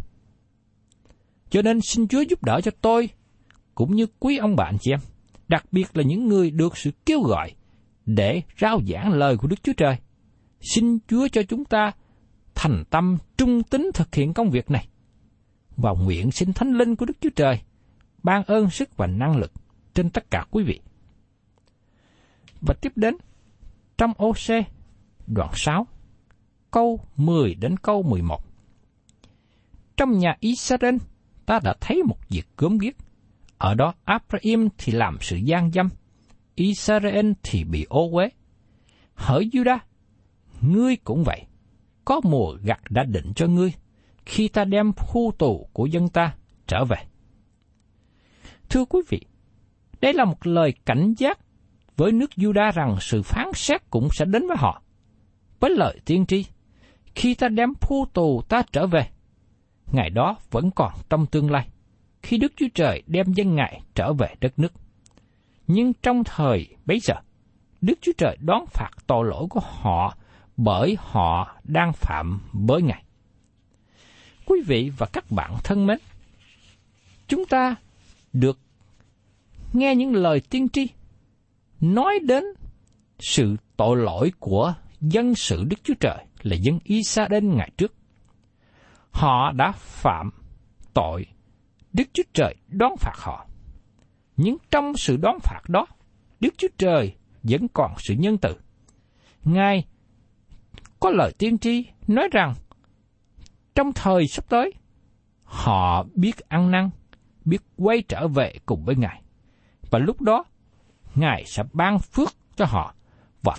Cho 1.50 1.62
nên 1.62 1.80
xin 1.80 2.08
Chúa 2.08 2.20
giúp 2.20 2.44
đỡ 2.44 2.60
cho 2.60 2.70
tôi 2.80 3.08
cũng 3.74 3.94
như 3.94 4.06
quý 4.18 4.36
ông 4.36 4.56
bạn 4.56 4.76
chị 4.80 4.92
em, 4.92 5.00
đặc 5.48 5.64
biệt 5.72 5.96
là 5.96 6.02
những 6.02 6.28
người 6.28 6.50
được 6.50 6.76
sự 6.76 6.90
kêu 7.06 7.20
gọi 7.20 7.52
để 8.06 8.42
rao 8.60 8.80
giảng 8.92 9.12
lời 9.12 9.36
của 9.36 9.48
Đức 9.48 9.62
Chúa 9.62 9.72
Trời. 9.76 9.96
Xin 10.60 10.98
Chúa 11.08 11.28
cho 11.28 11.42
chúng 11.42 11.64
ta 11.64 11.92
thành 12.54 12.84
tâm 12.90 13.18
trung 13.36 13.62
tín 13.62 13.90
thực 13.94 14.14
hiện 14.14 14.34
công 14.34 14.50
việc 14.50 14.70
này. 14.70 14.88
Và 15.76 15.92
nguyện 15.92 16.30
xin 16.30 16.52
Thánh 16.52 16.72
Linh 16.72 16.96
của 16.96 17.06
Đức 17.06 17.16
Chúa 17.20 17.30
Trời 17.36 17.60
ban 18.22 18.44
ơn 18.44 18.70
sức 18.70 18.96
và 18.96 19.06
năng 19.06 19.36
lực 19.36 19.52
trên 19.94 20.10
tất 20.10 20.30
cả 20.30 20.46
quý 20.50 20.64
vị. 20.64 20.80
Và 22.60 22.74
tiếp 22.74 22.92
đến, 22.96 23.16
trong 23.98 24.12
OC, 24.24 24.66
đoạn 25.26 25.50
6, 25.54 25.86
câu 26.70 27.00
10 27.16 27.54
đến 27.54 27.76
câu 27.76 28.02
11. 28.02 28.44
Trong 29.96 30.18
nhà 30.18 30.36
Israel, 30.40 30.96
ta 31.48 31.60
đã 31.64 31.74
thấy 31.80 32.02
một 32.02 32.16
việc 32.28 32.46
gớm 32.56 32.78
ghiếc. 32.78 32.94
Ở 33.58 33.74
đó 33.74 33.94
Abraham 34.04 34.68
thì 34.78 34.92
làm 34.92 35.18
sự 35.20 35.36
gian 35.36 35.72
dâm, 35.72 35.88
Israel 36.54 37.32
thì 37.42 37.64
bị 37.64 37.86
ô 37.88 38.10
uế. 38.12 38.28
Hỡi 39.14 39.48
Judah, 39.52 39.78
ngươi 40.60 40.96
cũng 40.96 41.24
vậy. 41.24 41.42
Có 42.04 42.20
mùa 42.24 42.56
gặt 42.62 42.80
đã 42.90 43.04
định 43.04 43.32
cho 43.36 43.46
ngươi, 43.46 43.72
khi 44.26 44.48
ta 44.48 44.64
đem 44.64 44.92
khu 44.96 45.32
tù 45.38 45.68
của 45.72 45.86
dân 45.86 46.08
ta 46.08 46.34
trở 46.66 46.84
về. 46.84 46.96
Thưa 48.68 48.84
quý 48.84 49.00
vị, 49.08 49.20
đây 50.00 50.12
là 50.12 50.24
một 50.24 50.46
lời 50.46 50.74
cảnh 50.86 51.14
giác 51.18 51.38
với 51.96 52.12
nước 52.12 52.30
Juda 52.36 52.72
rằng 52.72 52.96
sự 53.00 53.22
phán 53.22 53.46
xét 53.54 53.90
cũng 53.90 54.08
sẽ 54.12 54.24
đến 54.24 54.46
với 54.48 54.56
họ. 54.60 54.82
Với 55.60 55.70
lời 55.70 56.00
tiên 56.04 56.26
tri, 56.26 56.44
khi 57.14 57.34
ta 57.34 57.48
đem 57.48 57.74
phu 57.80 58.06
tù 58.06 58.42
ta 58.48 58.62
trở 58.72 58.86
về, 58.86 59.08
ngày 59.92 60.10
đó 60.10 60.36
vẫn 60.50 60.70
còn 60.70 60.92
trong 61.10 61.26
tương 61.26 61.50
lai, 61.50 61.68
khi 62.22 62.38
Đức 62.38 62.52
Chúa 62.56 62.68
Trời 62.74 63.02
đem 63.06 63.32
dân 63.32 63.54
Ngài 63.54 63.80
trở 63.94 64.12
về 64.12 64.34
đất 64.40 64.58
nước. 64.58 64.72
Nhưng 65.66 65.92
trong 66.02 66.24
thời 66.24 66.76
bấy 66.86 67.00
giờ, 67.00 67.14
Đức 67.80 67.98
Chúa 68.00 68.12
Trời 68.18 68.36
đón 68.40 68.66
phạt 68.66 68.90
tội 69.06 69.26
lỗi 69.26 69.46
của 69.50 69.60
họ 69.62 70.16
bởi 70.56 70.96
họ 71.00 71.56
đang 71.64 71.92
phạm 71.92 72.40
với 72.52 72.82
Ngài. 72.82 73.04
Quý 74.46 74.60
vị 74.66 74.90
và 74.98 75.06
các 75.12 75.30
bạn 75.30 75.54
thân 75.64 75.86
mến, 75.86 75.98
chúng 77.28 77.44
ta 77.46 77.76
được 78.32 78.58
nghe 79.72 79.94
những 79.94 80.14
lời 80.14 80.40
tiên 80.50 80.68
tri 80.68 80.88
nói 81.80 82.18
đến 82.22 82.44
sự 83.18 83.56
tội 83.76 83.96
lỗi 83.96 84.32
của 84.38 84.74
dân 85.00 85.34
sự 85.34 85.64
Đức 85.64 85.76
Chúa 85.84 85.94
Trời 86.00 86.24
là 86.42 86.56
dân 86.56 86.78
Israel 86.84 87.44
ngày 87.44 87.70
trước. 87.76 87.94
Họ 89.10 89.52
đã 89.52 89.72
phạm 89.72 90.30
tội, 90.94 91.26
Đức 91.92 92.04
Chúa 92.12 92.22
Trời 92.32 92.54
đón 92.68 92.96
phạt 92.96 93.14
họ. 93.16 93.46
Nhưng 94.36 94.56
trong 94.70 94.96
sự 94.96 95.16
đón 95.16 95.38
phạt 95.42 95.60
đó, 95.68 95.86
Đức 96.40 96.54
Chúa 96.58 96.68
Trời 96.78 97.14
vẫn 97.42 97.68
còn 97.68 97.92
sự 97.98 98.14
nhân 98.14 98.38
từ. 98.38 98.56
Ngài 99.44 99.86
có 101.00 101.10
lời 101.10 101.32
tiên 101.38 101.58
tri 101.58 101.86
nói 102.06 102.28
rằng 102.32 102.54
trong 103.74 103.92
thời 103.92 104.26
sắp 104.26 104.44
tới, 104.48 104.72
họ 105.44 106.06
biết 106.14 106.38
ăn 106.48 106.70
năn, 106.70 106.90
biết 107.44 107.62
quay 107.76 108.02
trở 108.02 108.28
về 108.28 108.52
cùng 108.66 108.84
với 108.84 108.96
Ngài. 108.96 109.22
Và 109.90 109.98
lúc 109.98 110.20
đó, 110.22 110.44
Ngài 111.14 111.44
sẽ 111.46 111.62
ban 111.72 111.98
phước 111.98 112.28
cho 112.56 112.64
họ 112.64 112.94
và 113.42 113.54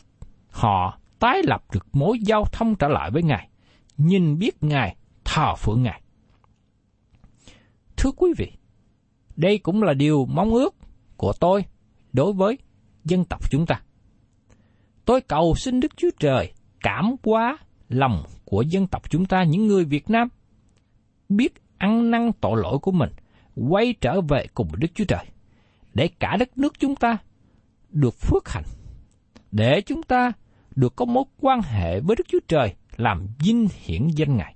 họ 0.52 1.00
tái 1.20 1.42
lập 1.44 1.64
được 1.74 1.96
mối 1.96 2.20
giao 2.20 2.46
thông 2.52 2.76
trở 2.76 2.88
lại 2.88 3.12
với 3.12 3.24
Ngài, 3.24 3.50
nhìn 3.98 4.40
biết 4.40 4.64
Ngài, 4.64 4.96
thờ 5.34 5.56
phượng 5.56 5.84
Ngài. 5.84 6.02
Thưa 7.98 8.12
quý 8.12 8.34
vị, 8.38 8.52
đây 9.36 9.58
cũng 9.58 9.84
là 9.84 9.94
điều 9.94 10.26
mong 10.26 10.50
ước 10.50 10.76
của 11.18 11.34
tôi 11.40 11.66
đối 12.14 12.34
với 12.34 12.58
dân 13.06 13.26
tộc 13.26 13.52
chúng 13.52 13.66
ta. 13.66 13.82
Tôi 15.06 15.22
cầu 15.22 15.56
xin 15.56 15.80
Đức 15.80 15.98
Chúa 15.98 16.10
Trời 16.20 16.54
cảm 16.80 17.16
hóa 17.24 17.58
lòng 17.90 18.24
của 18.46 18.62
dân 18.62 18.88
tộc 18.88 19.10
chúng 19.10 19.26
ta 19.26 19.44
những 19.44 19.68
người 19.68 19.86
Việt 19.86 20.10
Nam 20.10 20.28
biết 21.30 21.54
ăn 21.78 22.12
năn 22.12 22.32
tội 22.42 22.62
lỗi 22.62 22.80
của 22.80 22.92
mình, 22.92 23.10
quay 23.56 23.94
trở 24.02 24.22
về 24.22 24.46
cùng 24.54 24.68
Đức 24.78 24.88
Chúa 24.96 25.06
Trời, 25.06 25.26
để 25.94 26.10
cả 26.20 26.36
đất 26.40 26.58
nước 26.58 26.80
chúng 26.80 26.96
ta 26.96 27.18
được 27.90 28.14
phước 28.14 28.50
hạnh, 28.50 28.66
để 29.52 29.82
chúng 29.82 30.04
ta 30.04 30.32
được 30.76 30.96
có 30.96 31.06
mối 31.06 31.24
quan 31.42 31.62
hệ 31.62 32.00
với 32.00 32.16
Đức 32.16 32.28
Chúa 32.28 32.40
Trời 32.48 32.76
làm 32.98 33.28
vinh 33.40 33.68
hiển 33.84 34.08
danh 34.08 34.38
Ngài. 34.38 34.56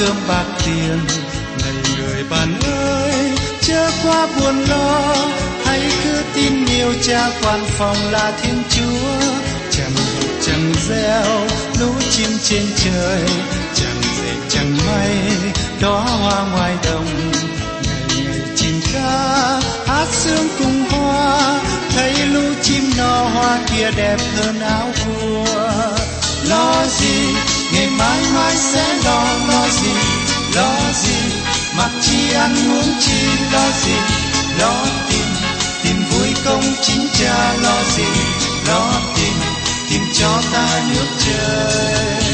Cơm 0.00 0.16
bạc 0.28 0.44
tiền. 0.64 0.98
Này 1.62 1.74
người 1.96 2.24
bạn 2.30 2.60
ơi, 2.64 3.12
chớ 3.60 3.90
quá 4.04 4.28
buồn 4.36 4.64
lo. 4.68 5.14
Hãy 5.64 5.80
cứ 6.04 6.22
tin 6.34 6.64
nhiều 6.64 6.92
cha 7.02 7.30
quan 7.42 7.60
phòng 7.78 7.96
là 8.10 8.32
thiên 8.42 8.62
chúa. 8.70 9.20
Chẳng 9.70 9.94
chẳng 10.42 10.72
gieo 10.88 11.46
lũ 11.80 11.92
chim 12.10 12.30
trên 12.44 12.62
trời. 12.84 13.22
Chẳng 13.74 14.02
dệt 14.02 14.36
chẳng 14.48 14.76
mây 14.86 15.16
đó 15.80 15.98
hoa 15.98 16.46
ngoài 16.52 16.76
đồng. 16.84 17.32
Ngày 18.08 18.24
ngày 18.24 18.40
chim 18.56 18.80
ca, 18.92 19.60
hát 19.86 20.06
sương 20.12 20.48
cùng 20.58 20.84
hoa. 20.90 21.60
Thấy 21.94 22.12
lũ 22.26 22.54
chim 22.62 22.82
no 22.98 23.24
hoa 23.24 23.58
kia 23.66 23.90
đẹp 23.96 24.18
hơn 24.36 24.60
áo 24.60 24.90
vua. 25.04 25.44
Lo 26.48 26.84
gì? 26.86 27.34
Ngày 27.72 27.86
mai 27.98 28.20
mai 28.34 28.56
sẽ 28.56 28.94
lo 29.04 29.24
lo 29.48 29.68
gì 29.68 29.94
lo 30.54 30.92
gì? 30.94 31.16
Mặc 31.76 31.90
chi 32.02 32.32
ăn 32.34 32.54
uống 32.54 32.94
chi 33.00 33.26
lo 33.52 33.70
gì? 33.84 33.94
Lo 34.58 34.86
tìm 35.08 35.26
tìm 35.82 35.96
vui 36.10 36.34
công 36.44 36.74
chính 36.82 37.08
cha 37.18 37.54
lo 37.62 37.82
gì? 37.96 38.08
Lo 38.68 38.92
tìm 39.16 39.34
tìm 39.90 40.02
cho 40.14 40.42
ta 40.52 40.82
nước 40.90 41.06
trời. 41.18 42.24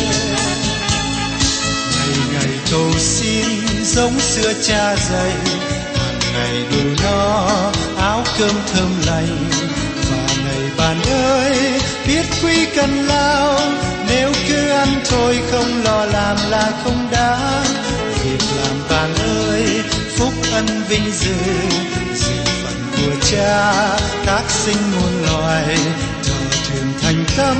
Ngày 1.92 2.16
ngày 2.32 2.58
cầu 2.70 2.92
xin 2.98 3.84
giống 3.84 4.20
xưa 4.20 4.52
cha 4.62 4.96
dạy, 4.96 5.32
hàng 5.94 6.20
ngày 6.32 6.64
đủ 6.70 7.02
no 7.02 7.46
áo 7.98 8.24
cơm 8.38 8.54
thơm 8.74 8.90
lành. 9.06 9.50
Và 10.10 10.34
ngày 10.44 10.70
bạn 10.78 11.02
ơi, 11.10 11.80
biết 12.06 12.24
quý 12.42 12.66
cần 12.76 13.06
lao 13.06 13.58
nếu 14.08 14.32
cứ 14.48 14.68
ăn 14.68 14.88
thôi 15.10 15.38
không 15.50 15.82
lo 15.84 16.04
làm 16.04 16.36
là 16.50 16.72
không 16.84 17.08
đáng. 17.10 17.64
Việc 18.24 18.40
làm 18.56 18.76
bạn 18.90 19.14
ơi, 19.48 19.82
phúc 20.16 20.32
ân 20.52 20.66
vinh 20.88 21.10
dự 21.12 21.34
dự 22.14 22.34
phận 22.62 22.76
của 22.96 23.14
cha, 23.30 23.72
các 24.26 24.44
sinh 24.48 24.82
muôn 24.94 25.22
loài. 25.22 25.78
Thờ 26.24 26.34
thường 26.68 26.92
thành 27.02 27.24
tâm, 27.36 27.56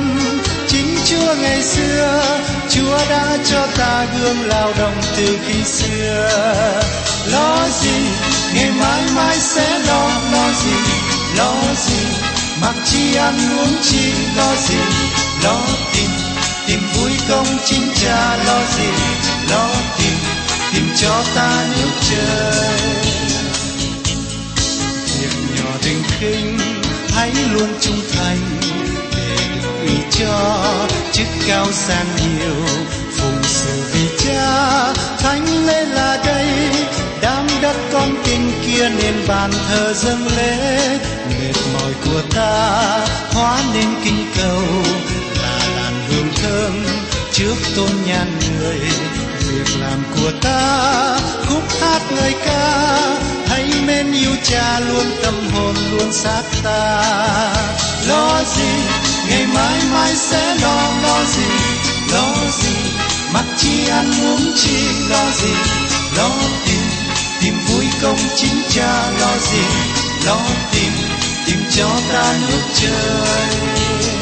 chính 0.67 0.97
chúa 1.05 1.35
ngày 1.41 1.61
xưa. 1.61 2.37
Chúa 2.69 2.97
đã 3.09 3.37
cho 3.49 3.67
ta 3.77 4.05
gương 4.19 4.47
lao 4.47 4.73
động 4.79 5.01
từ 5.17 5.37
khi 5.47 5.63
xưa. 5.63 6.29
Lo 7.31 7.67
gì, 7.81 7.99
ngày 8.53 8.71
mai 8.79 9.01
mai 9.15 9.37
sẽ 9.39 9.79
lo 9.87 10.09
lo 10.31 10.51
gì? 10.51 10.75
Lo 11.37 11.53
gì, 11.87 12.05
mặc 12.61 12.75
chi 12.85 13.15
ăn 13.15 13.35
uống 13.59 13.75
chi, 13.83 14.11
lo 14.37 14.55
gì? 14.55 14.79
Lo 15.43 15.59
tìm 15.93 16.09
tìm 16.67 16.79
vui 16.93 17.11
công 17.29 17.47
chính 17.65 17.91
cha 18.03 18.37
lo 18.45 18.59
gì, 18.77 18.89
lo 19.49 19.69
tìm 19.97 20.13
tìm 20.73 20.89
cho 21.01 21.23
ta 21.35 21.65
nước 21.77 21.89
trời 22.09 23.07
việc 25.19 25.35
nhỏ 25.55 25.71
đừng 25.83 26.03
khinh, 26.19 26.59
hãy 27.15 27.31
luôn 27.53 27.69
trung 27.81 28.01
thành 28.13 28.37
để 29.17 29.97
cho 30.11 30.63
chức 31.13 31.27
cao 31.47 31.65
sang 31.71 32.05
nhiều, 32.17 32.55
phụng 33.17 33.43
sự 33.43 33.83
vì 33.93 34.07
cha, 34.25 34.93
thánh 35.19 35.65
lễ 35.65 35.85
là 35.85 36.17
đây. 36.25 36.47
Đám 37.21 37.47
đất 37.61 37.75
con 37.93 38.15
kinh 38.25 38.51
kia 38.65 38.89
nên 38.89 39.13
bàn 39.27 39.51
thờ 39.69 39.93
dâng 39.93 40.27
lễ, 40.37 40.99
mệt 41.29 41.55
mỏi 41.73 41.91
của 42.05 42.21
ta, 42.35 42.99
hóa 43.33 43.59
nên 43.73 43.87
kinh 44.03 44.25
cầu 44.37 44.63
thơm 46.47 46.85
trước 47.31 47.55
tôn 47.75 47.91
nhan 48.07 48.39
người. 48.59 48.79
Việc 49.39 49.79
làm 49.79 50.03
của 50.15 50.31
ta 50.41 51.19
khúc 51.47 51.63
hát 51.81 52.01
lời 52.11 52.33
ca, 52.45 52.99
hãy 53.47 53.65
mến 53.87 54.11
yêu 54.11 54.35
cha 54.43 54.79
luôn 54.79 55.05
tâm 55.23 55.33
hồn 55.53 55.75
luôn 55.91 56.13
xác 56.13 56.43
ta. 56.63 57.03
Lo 58.07 58.43
gì, 58.55 58.71
ngày 59.29 59.45
mai 59.53 59.81
mai 59.93 60.15
sẽ 60.15 60.55
lo 60.61 60.93
lo 61.03 61.23
gì 61.25 61.77
lo 62.11 62.33
gì, 62.51 62.75
mặc 63.33 63.45
chi 63.57 63.87
ăn 63.89 64.05
uống 64.05 64.51
chi, 64.55 64.77
lo 65.09 65.31
gì, 65.31 65.53
lo 66.17 66.29
tìm 66.65 66.81
tìm 67.41 67.53
vui 67.67 67.85
công 68.01 68.19
chính 68.35 68.61
cha, 68.69 69.11
lo 69.19 69.37
gì, 69.37 69.65
lo 70.25 70.39
tìm 70.71 70.91
tìm 71.45 71.57
cho 71.75 71.89
ta 72.13 72.35
nước 72.47 72.61
trời. 72.73 74.16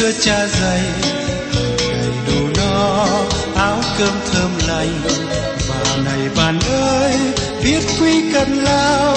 Xưa 0.00 0.12
cha 0.20 0.46
dạy 0.46 0.80
đầy 1.80 2.10
đủ 2.26 2.48
no 2.56 3.06
áo 3.56 3.78
cơm 3.98 4.14
thơm 4.32 4.50
lành. 4.68 5.00
Và 5.68 5.96
này 6.04 6.28
bạn 6.36 6.58
ơi 6.70 7.12
biết 7.64 7.80
quý 8.00 8.22
cần 8.34 8.64
lao, 8.64 9.16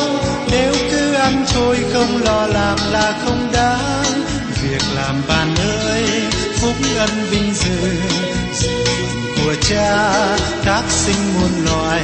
nếu 0.52 0.74
cứ 0.92 1.14
ăn 1.14 1.46
thôi 1.54 1.78
không 1.94 2.24
lo 2.24 2.48
làm 2.48 2.78
là 2.92 3.14
không 3.26 3.52
đáng. 3.54 4.24
Việc 4.64 4.82
làm 4.96 5.22
bạn 5.28 5.56
ơi, 5.86 6.04
phúc 6.62 6.76
ân 6.98 7.10
vinh 7.30 7.54
dự 7.54 7.92
phận 8.54 9.24
của 9.38 9.56
cha, 9.70 10.14
các 10.66 10.84
sinh 10.90 11.34
muôn 11.34 11.66
loài. 11.66 12.02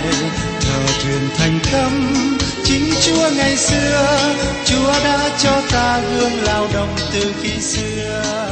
Thờ 0.62 0.94
truyền 1.04 1.30
thành 1.38 1.60
tâm, 1.72 2.14
chính 2.66 2.94
chúa 3.06 3.30
ngày 3.38 3.58
xưa, 3.58 4.20
chúa 4.66 4.94
đã 5.04 5.30
cho 5.44 5.62
ta 5.72 6.00
gương 6.00 6.44
lao 6.44 6.68
động 6.74 6.96
từ 7.14 7.34
khi 7.44 7.62
xưa. 7.62 8.49